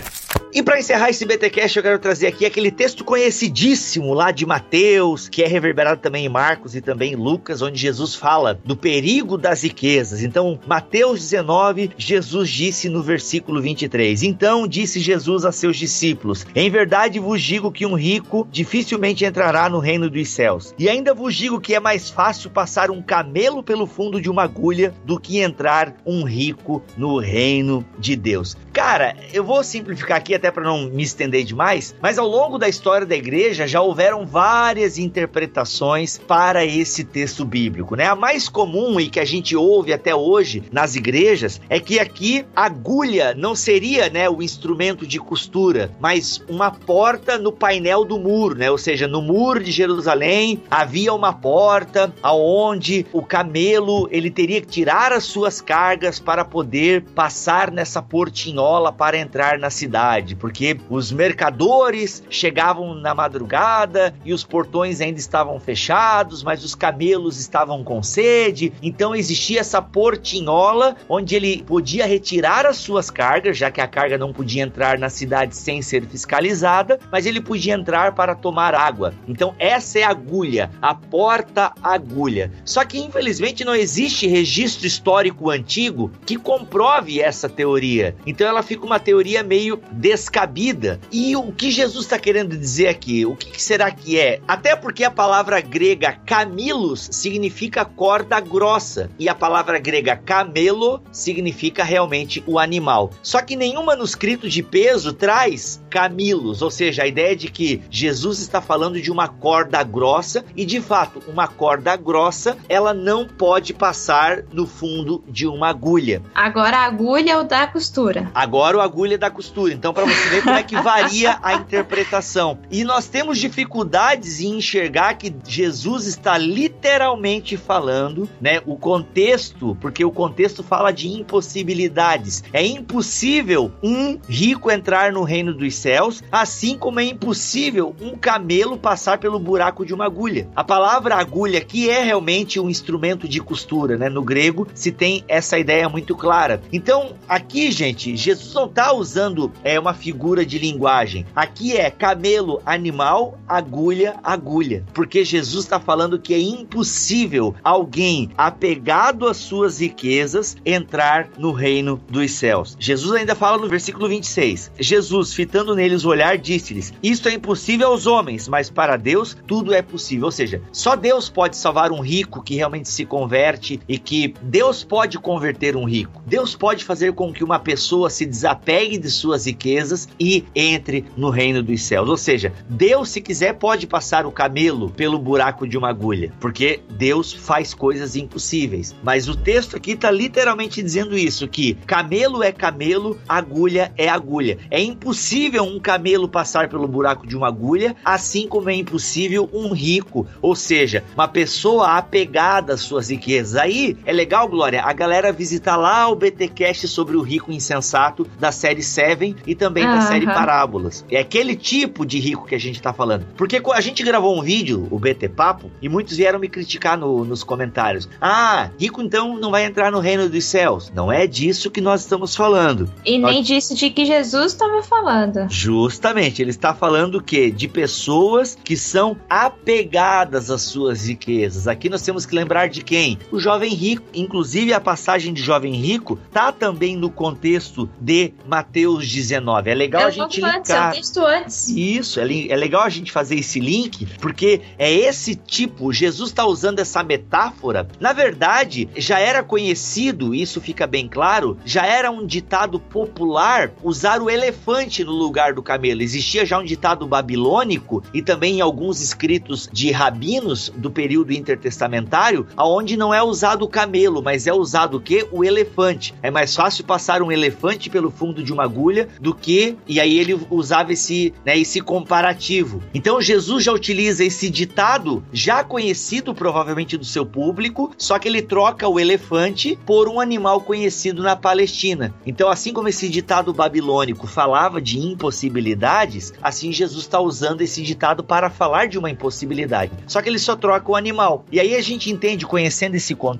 [0.52, 5.28] E para encerrar esse BTcast, eu quero trazer aqui aquele texto conhecidíssimo lá de Mateus,
[5.28, 9.38] que é reverberado também em Marcos e também em Lucas, onde Jesus fala do perigo
[9.38, 10.24] das riquezas.
[10.24, 16.68] Então, Mateus 19, Jesus disse no versículo 23: Então disse Jesus a seus discípulos: Em
[16.68, 20.74] verdade vos digo que um rico dificilmente entrará no reino dos céus.
[20.76, 24.39] E ainda vos digo que é mais fácil passar um camelo pelo fundo de uma
[24.42, 28.56] agulha do que entrar um rico no reino de Deus.
[28.72, 32.68] Cara, eu vou simplificar aqui até para não me estender demais, mas ao longo da
[32.68, 38.06] história da igreja já houveram várias interpretações para esse texto bíblico, né?
[38.06, 42.44] A mais comum e que a gente ouve até hoje nas igrejas é que aqui
[42.54, 48.54] agulha não seria, né, o instrumento de costura, mas uma porta no painel do muro,
[48.54, 48.70] né?
[48.70, 54.66] Ou seja, no muro de Jerusalém havia uma porta aonde o camelo ele teria que
[54.66, 59.90] tirar as suas cargas para poder passar nessa portinhola para entrar na cidade.
[59.90, 66.74] cidade, porque os mercadores chegavam na madrugada e os portões ainda estavam fechados, mas os
[66.74, 73.58] camelos estavam com sede, então existia essa portinhola onde ele podia retirar as suas cargas,
[73.58, 77.74] já que a carga não podia entrar na cidade sem ser fiscalizada, mas ele podia
[77.74, 79.12] entrar para tomar água.
[79.26, 82.52] Então essa é a agulha, a porta agulha.
[82.64, 88.14] Só que infelizmente não existe registro histórico antigo que comprove essa teoria.
[88.26, 91.00] Então ela fica uma teoria meio descabida.
[91.10, 93.24] E o que Jesus está querendo dizer aqui?
[93.24, 94.40] O que, que será que é?
[94.46, 101.82] Até porque a palavra grega camilos significa corda grossa e a palavra grega camelo significa
[101.84, 103.10] realmente o animal.
[103.22, 108.40] Só que nenhum manuscrito de peso traz camilos, ou seja, a ideia de que Jesus
[108.40, 113.72] está falando de uma corda grossa e de fato, uma corda grossa, ela não pode
[113.72, 114.09] passar
[114.52, 116.20] no fundo de uma agulha.
[116.34, 118.30] Agora a agulha é o da costura.
[118.34, 119.72] Agora o agulha é da costura.
[119.72, 122.58] Então para você ver como é que varia a interpretação.
[122.70, 130.04] E nós temos dificuldades em enxergar que Jesus está literalmente falando, né, o contexto, porque
[130.04, 132.42] o contexto fala de impossibilidades.
[132.52, 138.76] É impossível um rico entrar no reino dos céus, assim como é impossível um camelo
[138.76, 140.48] passar pelo buraco de uma agulha.
[140.56, 144.08] A palavra agulha aqui é realmente um instrumento de costura, né?
[144.08, 146.62] No grego se tem essa ideia muito clara.
[146.72, 151.26] Então, aqui, gente, Jesus não está usando é, uma figura de linguagem.
[151.36, 154.84] Aqui é camelo, animal, agulha, agulha.
[154.94, 162.00] Porque Jesus está falando que é impossível alguém apegado às suas riquezas entrar no reino
[162.08, 162.76] dos céus.
[162.80, 164.72] Jesus ainda fala no versículo 26.
[164.78, 169.74] Jesus, fitando neles o olhar, disse-lhes: Isto é impossível aos homens, mas para Deus tudo
[169.74, 170.24] é possível.
[170.26, 174.84] Ou seja, só Deus pode salvar um rico que realmente se converte e que Deus
[174.84, 176.22] pode converter um rico.
[176.24, 181.28] Deus pode fazer com que uma pessoa se desapegue de suas riquezas e entre no
[181.28, 182.08] reino dos céus.
[182.08, 186.78] Ou seja, Deus, se quiser, pode passar o camelo pelo buraco de uma agulha, porque
[186.88, 188.94] Deus faz coisas impossíveis.
[189.02, 194.58] Mas o texto aqui está literalmente dizendo isso: que camelo é camelo, agulha é agulha.
[194.70, 199.72] É impossível um camelo passar pelo buraco de uma agulha, assim como é impossível um
[199.72, 203.56] rico, ou seja, uma pessoa apegada às suas riquezas.
[203.56, 208.52] Aí é legal, Glória, a galera visitar lá o BTcast sobre o rico insensato da
[208.52, 211.04] série Seven e também da série Parábolas.
[211.10, 213.26] É aquele tipo de rico que a gente tá falando.
[213.36, 217.24] Porque a gente gravou um vídeo, o BT Papo, e muitos vieram me criticar no,
[217.24, 218.08] nos comentários.
[218.20, 220.92] Ah, rico então não vai entrar no reino dos céus.
[220.94, 222.90] Não é disso que nós estamos falando.
[223.04, 223.32] E nós...
[223.32, 225.46] nem disso de que Jesus estava falando.
[225.48, 227.50] Justamente, ele está falando o quê?
[227.50, 231.66] De pessoas que são apegadas às suas riquezas.
[231.66, 233.18] Aqui nós temos que lembrar de quem?
[233.30, 234.04] O jovem rico.
[234.14, 239.70] Inclusive, a passagem de jovem rico tá também no contexto de Mateus 19.
[239.70, 240.92] É legal Eu a gente antes, é o linkar.
[240.92, 241.68] texto antes.
[241.68, 246.44] Isso, é, é legal a gente fazer esse link, porque é esse tipo, Jesus está
[246.44, 247.88] usando essa metáfora.
[247.98, 254.20] Na verdade, já era conhecido, isso fica bem claro, já era um ditado popular usar
[254.22, 256.02] o elefante no lugar do camelo.
[256.02, 262.46] Existia já um ditado babilônico e também em alguns escritos de rabinos do período intertestamentário,
[262.56, 265.26] aonde não é usado o camelo, mas é usado o quê?
[265.30, 266.14] O elefante.
[266.22, 270.18] É mais fácil passar um elefante pelo fundo de uma agulha do que e aí
[270.18, 272.82] ele usava esse, né, esse comparativo.
[272.94, 278.42] Então Jesus já utiliza esse ditado já conhecido provavelmente do seu público, só que ele
[278.42, 282.14] troca o elefante por um animal conhecido na Palestina.
[282.26, 288.22] Então assim como esse ditado babilônico falava de impossibilidades, assim Jesus está usando esse ditado
[288.22, 289.92] para falar de uma impossibilidade.
[290.06, 291.44] Só que ele só troca o animal.
[291.50, 293.39] E aí a gente entende, conhecendo esse contexto,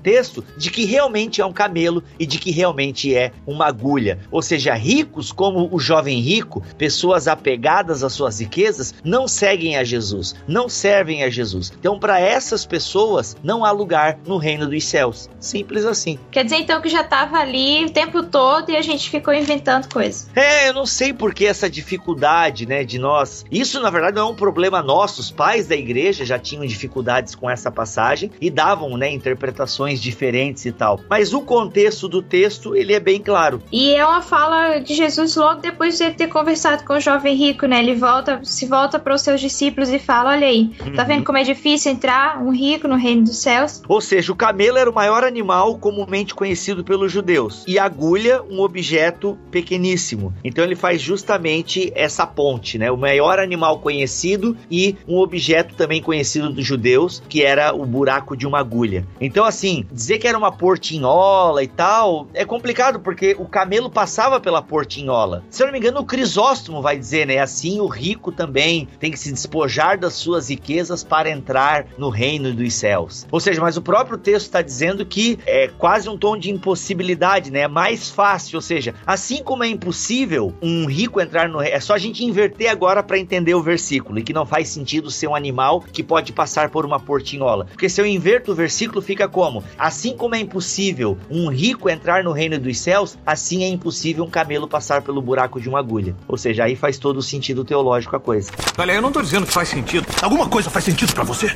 [0.57, 4.19] de que realmente é um camelo e de que realmente é uma agulha.
[4.31, 9.83] Ou seja, ricos como o jovem rico, pessoas apegadas às suas riquezas, não seguem a
[9.83, 11.71] Jesus, não servem a Jesus.
[11.77, 15.29] Então, para essas pessoas, não há lugar no reino dos céus.
[15.39, 16.17] Simples assim.
[16.31, 19.91] Quer dizer então que já tava ali o tempo todo e a gente ficou inventando
[19.91, 20.27] coisa.
[20.35, 23.45] É, eu não sei por que essa dificuldade, né, de nós.
[23.51, 25.21] Isso, na verdade, não é um problema nosso.
[25.21, 30.65] Os pais da igreja já tinham dificuldades com essa passagem e davam, né, interpretações diferentes
[30.65, 30.99] e tal.
[31.09, 33.61] Mas o contexto do texto, ele é bem claro.
[33.71, 37.35] E é uma fala de Jesus logo depois de ele ter conversado com o jovem
[37.35, 37.79] rico, né?
[37.79, 41.07] Ele volta, se volta para os seus discípulos e fala: Olha aí, tá Uhum.
[41.07, 43.81] vendo como é difícil entrar um rico no reino dos céus?
[43.87, 48.41] Ou seja, o camelo era o maior animal comumente conhecido pelos judeus e a agulha
[48.43, 50.33] um objeto pequeníssimo.
[50.43, 52.91] Então ele faz justamente essa ponte, né?
[52.91, 58.35] O maior animal conhecido e um objeto também conhecido dos judeus, que era o buraco
[58.35, 59.05] de uma agulha.
[59.19, 64.39] Então assim, dizer que era uma portinhola e tal, é complicado porque o camelo passava
[64.39, 65.43] pela portinhola.
[65.49, 67.39] Se eu não me engano, o Crisóstomo vai dizer, né?
[67.39, 72.53] Assim o rico também tem que se despojar das suas riquezas para entrar no reino
[72.53, 73.27] dos céus.
[73.31, 77.51] Ou seja, mas o próprio texto está dizendo que é quase um tom de impossibilidade,
[77.51, 77.61] né?
[77.61, 81.79] É mais fácil, ou seja, assim como é impossível um rico entrar no reino, é
[81.79, 85.27] só a gente inverter agora para entender o versículo e que não faz sentido ser
[85.27, 87.65] um animal que pode passar por uma portinhola.
[87.65, 89.63] Porque se eu inverto o versículo, fica como?
[89.77, 94.29] Assim como é impossível um rico entrar no reino dos céus, assim é impossível um
[94.29, 96.15] camelo passar pelo buraco de uma agulha.
[96.27, 98.51] Ou seja, aí faz todo o sentido teológico a coisa.
[98.77, 100.05] Olha, eu não tô dizendo que faz sentido.
[100.21, 101.51] Alguma coisa faz sentido para você?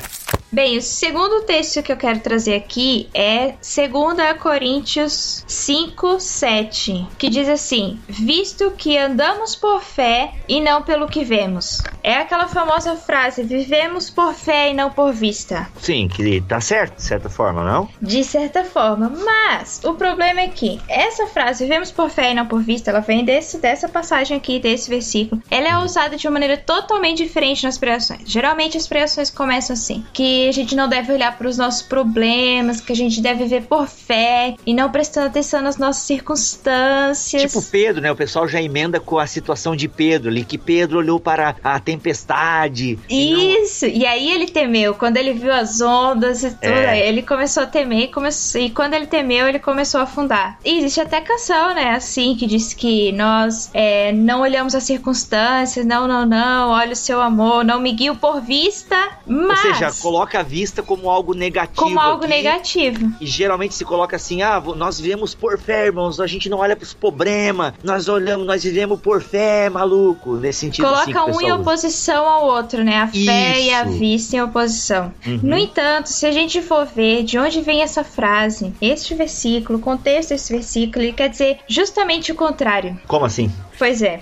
[0.56, 7.30] Bem, o segundo texto que eu quero trazer aqui é 2 Coríntios 5, 7, que
[7.30, 11.82] diz assim: Visto que andamos por fé e não pelo que vemos.
[12.02, 15.68] É aquela famosa frase: vivemos por fé e não por vista.
[15.82, 17.90] Sim, que tá certo, de certa forma, não?
[18.02, 22.46] De certa forma, mas o problema é que essa frase, vivemos por fé e não
[22.46, 25.44] por vista, ela vem desse, dessa passagem aqui, desse versículo.
[25.52, 28.22] Ela é usada de uma maneira totalmente diferente nas pregações.
[28.24, 32.80] Geralmente as pregações começam assim: que a gente não deve olhar para os nossos problemas,
[32.82, 37.42] que a gente deve viver por fé e não prestando atenção nas nossas circunstâncias.
[37.52, 38.12] Tipo Pedro, né?
[38.12, 41.80] O pessoal já emenda com a situação de Pedro ali, que Pedro olhou para a
[41.80, 42.98] tempestade.
[43.10, 44.94] e não- Isso, e aí ele temeu.
[44.96, 47.08] Quando ele viu as ondas e tudo, É.
[47.08, 50.58] ele começou a temer e, começou, e quando ele temeu, ele começou a afundar.
[50.64, 51.92] E existe até canção, né?
[51.92, 56.96] Assim, que diz que nós é, não olhamos as circunstâncias, não, não, não, olha o
[56.96, 58.96] seu amor, não me guio por vista,
[59.26, 61.82] mas Ou seja, coloca a vista como algo negativo.
[61.82, 62.34] como algo aqui.
[62.34, 63.12] negativo.
[63.20, 66.20] E geralmente se coloca assim: ah, nós vivemos por fé, irmãos.
[66.20, 67.74] A gente não olha pros problemas.
[67.84, 70.36] Nós olhamos, nós vivemos por fé, maluco.
[70.36, 71.56] Nesse sentido assim, Coloca o um em usa.
[71.56, 72.98] oposição ao outro, né?
[72.98, 73.98] A fé e a Isso.
[73.98, 75.12] vista em oposição.
[75.26, 75.40] Uhum.
[75.42, 79.82] No entanto, se a gente for ver de onde vem essa frase, este versículo, o
[79.82, 83.00] contexto desse versículo, ele quer dizer justamente o contrário.
[83.08, 83.52] Como assim?
[83.78, 84.22] Pois é.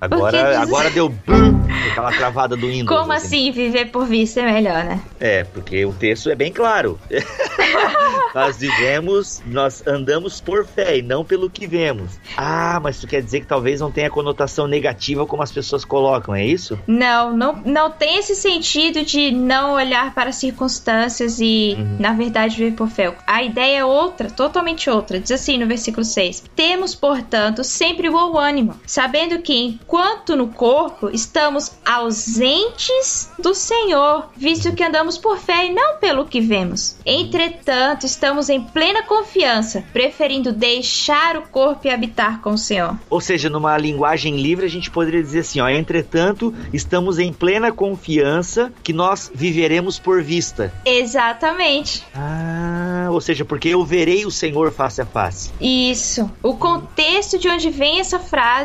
[0.00, 2.98] Agora, diz- agora deu bum, aquela travada do Windows.
[3.00, 5.00] Como assim viver por vista é melhor, né?
[5.20, 6.98] É, porque o texto é bem claro.
[8.34, 12.18] nós vivemos, nós andamos por fé e não pelo que vemos.
[12.36, 16.34] Ah, mas isso quer dizer que talvez não tenha conotação negativa como as pessoas colocam,
[16.34, 16.78] é isso?
[16.86, 21.96] Não, não, não tem esse sentido de não olhar para as circunstâncias e, Uhum.
[21.98, 23.14] na verdade, viver por fé.
[23.26, 25.18] A ideia é outra, totalmente outra.
[25.20, 31.10] Diz assim no versículo 6: Temos, portanto, sempre bom ânimo, sabendo que, enquanto no corpo,
[31.10, 36.96] estamos ausentes do Senhor, visto que andamos por fé e não pelo que vemos.
[37.04, 42.98] Entretanto, estamos em plena confiança, preferindo deixar o corpo e habitar com o Senhor.
[43.08, 47.72] Ou seja, numa linguagem livre, a gente poderia dizer assim, ó, entretanto, estamos em plena
[47.72, 50.72] confiança que nós viveremos por vista.
[50.84, 52.04] Exatamente.
[52.14, 55.50] Ah, ou seja, porque eu verei o Senhor face a face.
[55.60, 56.30] Isso.
[56.42, 58.63] O contexto de onde vem essa frase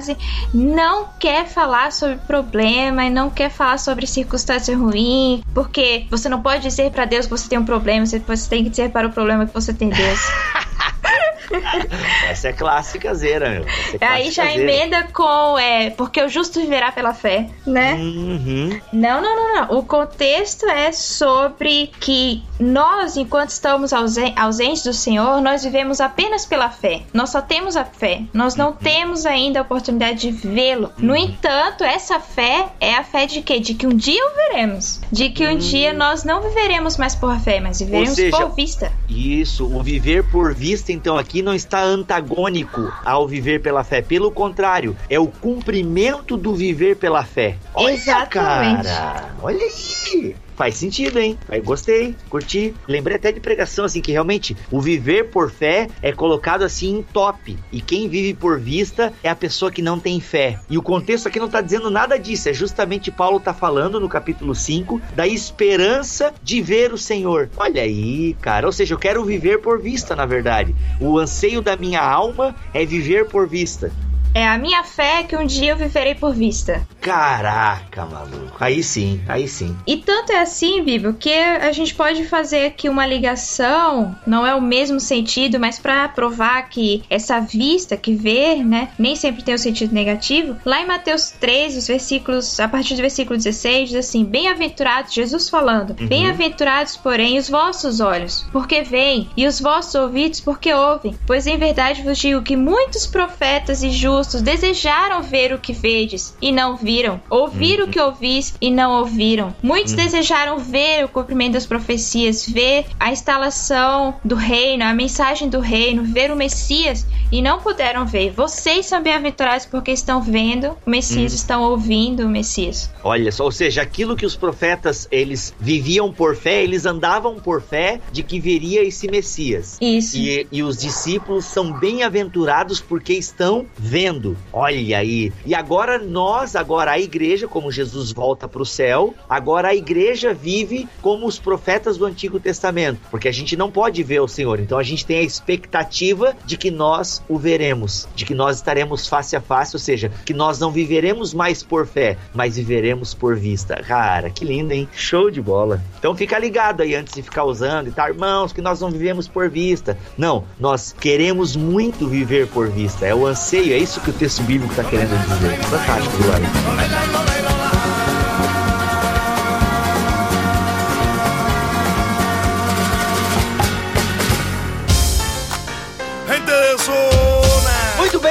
[0.54, 6.42] não quer falar sobre problema e não quer falar sobre circunstância ruim, porque você não
[6.42, 9.12] pode dizer pra Deus que você tem um problema, você tem que dizer para o
[9.12, 10.20] problema que você tem Deus.
[12.30, 13.66] Essa é clássica zera, meu.
[14.00, 17.94] É Aí já emenda com é, porque o justo viverá pela fé, né?
[17.96, 18.80] Uhum.
[18.94, 19.78] Não, não, não, não.
[19.78, 26.46] O contexto é sobre que nós, enquanto estamos ausen- ausentes do Senhor, nós vivemos apenas
[26.46, 27.02] pela fé.
[27.14, 28.22] Nós só temos a fé.
[28.34, 30.92] Nós não temos ainda a oportunidade de vê-lo.
[30.98, 33.60] No entanto, essa fé é a fé de quê?
[33.60, 35.02] De que um dia o veremos.
[35.12, 38.92] De que um dia nós não viveremos mais por fé, mas viveremos seja, por vista.
[39.08, 44.02] Isso, o viver por vista, então, aqui não está antagônico ao viver pela fé.
[44.02, 47.58] Pelo contrário, é o cumprimento do viver pela fé.
[47.74, 48.84] Olha, Exatamente.
[48.84, 50.36] cara, olha aí.
[50.60, 51.40] Faz sentido, hein?
[51.48, 52.76] Aí gostei, curti.
[52.86, 57.02] Lembrei até de pregação, assim, que realmente o viver por fé é colocado assim em
[57.02, 57.58] top.
[57.72, 60.60] E quem vive por vista é a pessoa que não tem fé.
[60.70, 62.50] E o contexto aqui não tá dizendo nada disso.
[62.50, 67.50] É justamente Paulo tá falando no capítulo 5 da esperança de ver o Senhor.
[67.56, 68.66] Olha aí, cara.
[68.66, 70.76] Ou seja, eu quero viver por vista, na verdade.
[71.00, 73.94] O anseio da minha alma é viver por vista.
[74.40, 76.88] É a minha fé que um dia eu viverei por vista.
[77.02, 78.56] Caraca, maluco.
[78.58, 79.76] Aí sim, aí sim.
[79.86, 84.56] E tanto é assim, Bíblia, que a gente pode fazer aqui uma ligação, não é
[84.56, 89.54] o mesmo sentido, mas para provar que essa vista, que ver, né, nem sempre tem
[89.54, 90.56] o sentido negativo.
[90.64, 95.50] Lá em Mateus 13, os versículos, a partir do versículo 16, diz assim: Bem-aventurados, Jesus
[95.50, 101.14] falando, bem-aventurados, porém, os vossos olhos, porque veem, e os vossos ouvidos, porque ouvem.
[101.28, 106.36] Pois em verdade vos digo que muitos profetas e justos desejaram ver o que vedes
[106.42, 109.56] e não viram, ouvir o que ouvis e não ouviram.
[109.62, 115.60] Muitos desejaram ver o cumprimento das profecias, ver a instalação do reino, a mensagem do
[115.60, 118.32] reino, ver o Messias e não puderam ver.
[118.32, 121.36] Vocês são bem-aventurados porque estão vendo o Messias, hum.
[121.36, 122.90] estão ouvindo o Messias.
[123.04, 127.62] Olha só, ou seja, aquilo que os profetas eles viviam por fé, eles andavam por
[127.62, 129.78] fé de que viria esse Messias.
[129.82, 130.18] Isso.
[130.18, 134.09] E, e os discípulos são bem-aventurados porque estão vendo.
[134.52, 135.32] Olha aí.
[135.46, 140.34] E agora nós, agora a igreja, como Jesus volta para o céu, agora a igreja
[140.34, 144.60] vive como os profetas do Antigo Testamento, porque a gente não pode ver o Senhor.
[144.60, 149.08] Então a gente tem a expectativa de que nós o veremos, de que nós estaremos
[149.08, 153.36] face a face, ou seja, que nós não viveremos mais por fé, mas viveremos por
[153.36, 153.76] vista.
[153.76, 154.88] Cara, que lindo, hein?
[154.94, 155.82] Show de bola.
[155.98, 159.28] Então fica ligado aí antes de ficar usando e tal, irmãos, que nós não vivemos
[159.28, 159.98] por vista.
[160.18, 163.06] Não, nós queremos muito viver por vista.
[163.06, 165.58] É o anseio, é isso que o texto bíblico está querendo dizer.
[165.66, 167.79] Fantástico, Glória.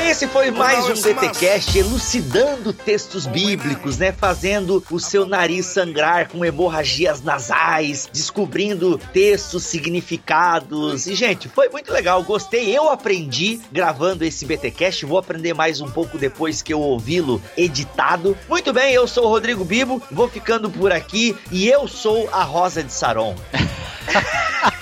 [0.08, 4.10] Esse foi mais um BTcast elucidando textos bíblicos, né?
[4.10, 11.06] Fazendo o seu nariz sangrar com hemorragias nasais, descobrindo textos, significados.
[11.06, 12.22] E, gente, foi muito legal.
[12.22, 12.74] Gostei.
[12.74, 15.04] Eu aprendi gravando esse BTcast.
[15.04, 18.34] Vou aprender mais um pouco depois que eu ouvi-lo editado.
[18.48, 20.02] Muito bem, eu sou o Rodrigo Bibo.
[20.10, 21.36] Vou ficando por aqui.
[21.52, 23.36] E eu sou a Rosa de Saron.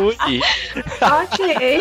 [0.00, 0.40] Ui.
[1.00, 1.80] ok.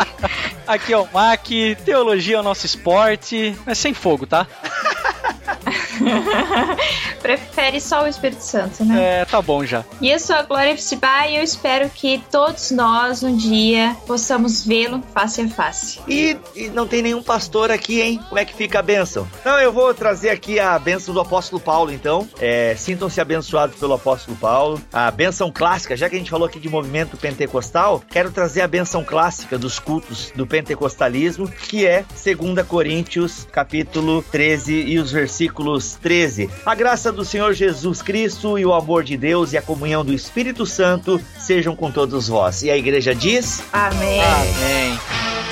[0.68, 1.48] Aqui é o Mac,
[1.86, 4.48] teologia é o nosso esporte, mas sem fogo, tá?
[7.22, 9.22] Prefere só o Espírito Santo, né?
[9.22, 9.84] É, tá bom já.
[10.02, 14.66] E eu sou a Glória Fcibá e eu espero que todos nós um dia possamos
[14.66, 16.00] vê-lo face a face.
[16.08, 18.20] E, e, não tem nenhum pastor aqui, hein?
[18.28, 19.28] Como é que fica a bênção?
[19.46, 22.28] Não, eu vou trazer aqui a bênção do apóstolo Paulo, então.
[22.40, 24.82] É, Sintam-se abençoados pelo apóstolo Paulo.
[24.92, 28.68] A bênção clássica, já que a gente falou aqui de movimento pentecostal, quero trazer a
[28.68, 35.91] bênção clássica dos cultos do pentecostalismo, que é 2 Coríntios, capítulo 13 e os versículos
[35.96, 36.50] 13.
[36.66, 40.14] A graça do Senhor Jesus Cristo e o amor de Deus e a comunhão do
[40.14, 42.64] Espírito Santo sejam com todos vós.
[42.64, 44.22] E a igreja diz: Amém.
[44.22, 45.00] Amém.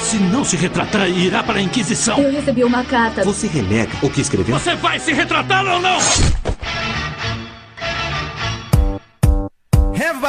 [0.02, 2.18] Se não se retratar, irá para a Inquisição.
[2.20, 3.24] Eu recebi uma carta.
[3.24, 4.58] Você renega o que escreveu?
[4.58, 6.00] Você vai se retratar ou não?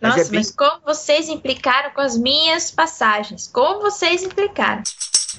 [0.00, 3.48] Mas Nossa, é bem- mas como vocês implicaram com as minhas passagens?
[3.52, 4.82] Como vocês implicaram?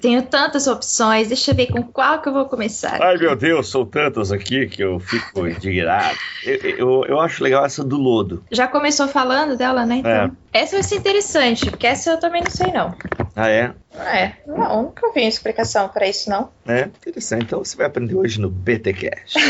[0.01, 3.01] Tenho tantas opções, deixa eu ver com qual que eu vou começar.
[3.01, 6.15] Ai meu Deus, são tantos aqui que eu fico indignado.
[6.45, 8.43] Eu, eu, eu acho legal essa do lodo.
[8.51, 9.95] Já começou falando dela, né?
[9.97, 10.31] Então, É.
[10.53, 12.95] essa vai ser interessante, porque essa eu também não sei, não.
[13.35, 13.73] Ah, é?
[13.97, 16.49] É, não, nunca vi explicação pra isso, não.
[16.65, 17.43] É, interessante.
[17.45, 19.37] Então você vai aprender hoje no BTCast.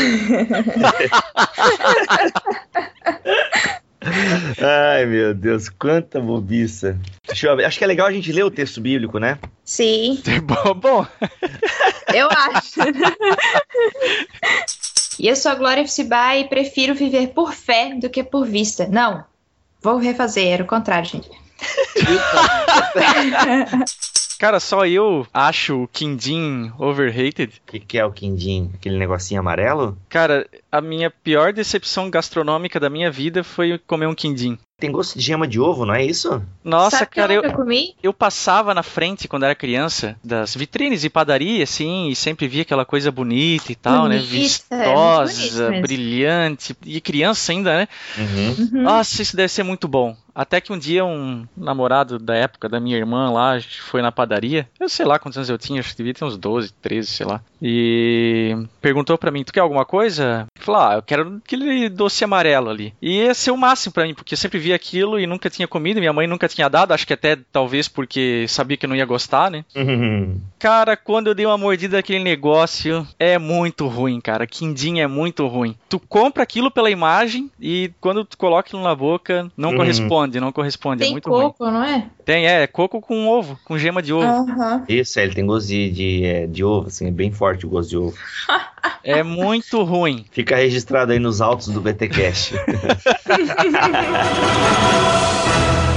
[4.02, 6.98] Ai, meu Deus, quanta bobiça.
[7.26, 7.64] Deixa eu ver.
[7.64, 9.38] Acho que é legal a gente ler o texto bíblico, né?
[9.64, 11.06] Sim, Bom, bom,
[12.14, 12.80] eu acho.
[15.18, 18.88] E eu sou a Glória Fcibá e prefiro viver por fé do que por vista.
[18.88, 19.24] Não,
[19.82, 21.30] vou refazer, era o contrário, gente.
[24.40, 27.60] Cara, só eu acho o quindim overrated.
[27.68, 28.70] O que, que é o quindim?
[28.72, 29.98] Aquele negocinho amarelo?
[30.08, 34.56] Cara, a minha pior decepção gastronômica da minha vida foi comer um quindim.
[34.78, 36.42] Tem gosto de gema de ovo, não é isso?
[36.64, 37.94] Nossa, Sabe cara, eu eu, comi?
[38.02, 42.62] eu passava na frente quando era criança das vitrines de padaria, assim, e sempre via
[42.62, 44.16] aquela coisa bonita e tal, né?
[44.20, 45.82] Bonita, é bonito Vistosa, mesmo.
[45.82, 46.74] brilhante.
[46.86, 47.88] E criança ainda, né?
[48.16, 48.56] Uhum.
[48.72, 48.82] Uhum.
[48.84, 50.16] Nossa, isso deve ser muito bom.
[50.34, 54.68] Até que um dia um namorado da época da minha irmã lá foi na padaria.
[54.78, 57.26] Eu sei lá quantos anos eu tinha, acho que devia ter uns 12, 13, sei
[57.26, 57.40] lá.
[57.60, 60.46] E perguntou pra mim: Tu quer alguma coisa?
[60.56, 62.94] Eu falei: Ah, eu quero aquele doce amarelo ali.
[63.00, 65.68] E ia ser o máximo pra mim, porque eu sempre via aquilo e nunca tinha
[65.68, 66.00] comido.
[66.00, 69.04] Minha mãe nunca tinha dado, acho que até talvez porque sabia que eu não ia
[69.04, 69.64] gostar, né?
[69.74, 70.40] Uhum.
[70.58, 74.46] Cara, quando eu dei uma mordida naquele negócio, é muito ruim, cara.
[74.46, 75.76] Quindim é muito ruim.
[75.88, 79.76] Tu compra aquilo pela imagem e quando tu coloca aquilo na boca, não Uhum.
[80.20, 81.02] Corresponde, não corresponde.
[81.02, 81.42] é Tem muito ruim.
[81.46, 82.06] coco, não é?
[82.24, 84.26] Tem, é, coco com ovo, com gema de ovo.
[84.26, 84.84] Aham.
[84.88, 87.68] Isso, é, ele tem gosto de, de, é, de ovo, assim, é bem forte o
[87.68, 88.14] gosto de ovo.
[89.02, 90.26] É muito ruim.
[90.30, 92.54] Fica registrado aí nos autos do BTcast.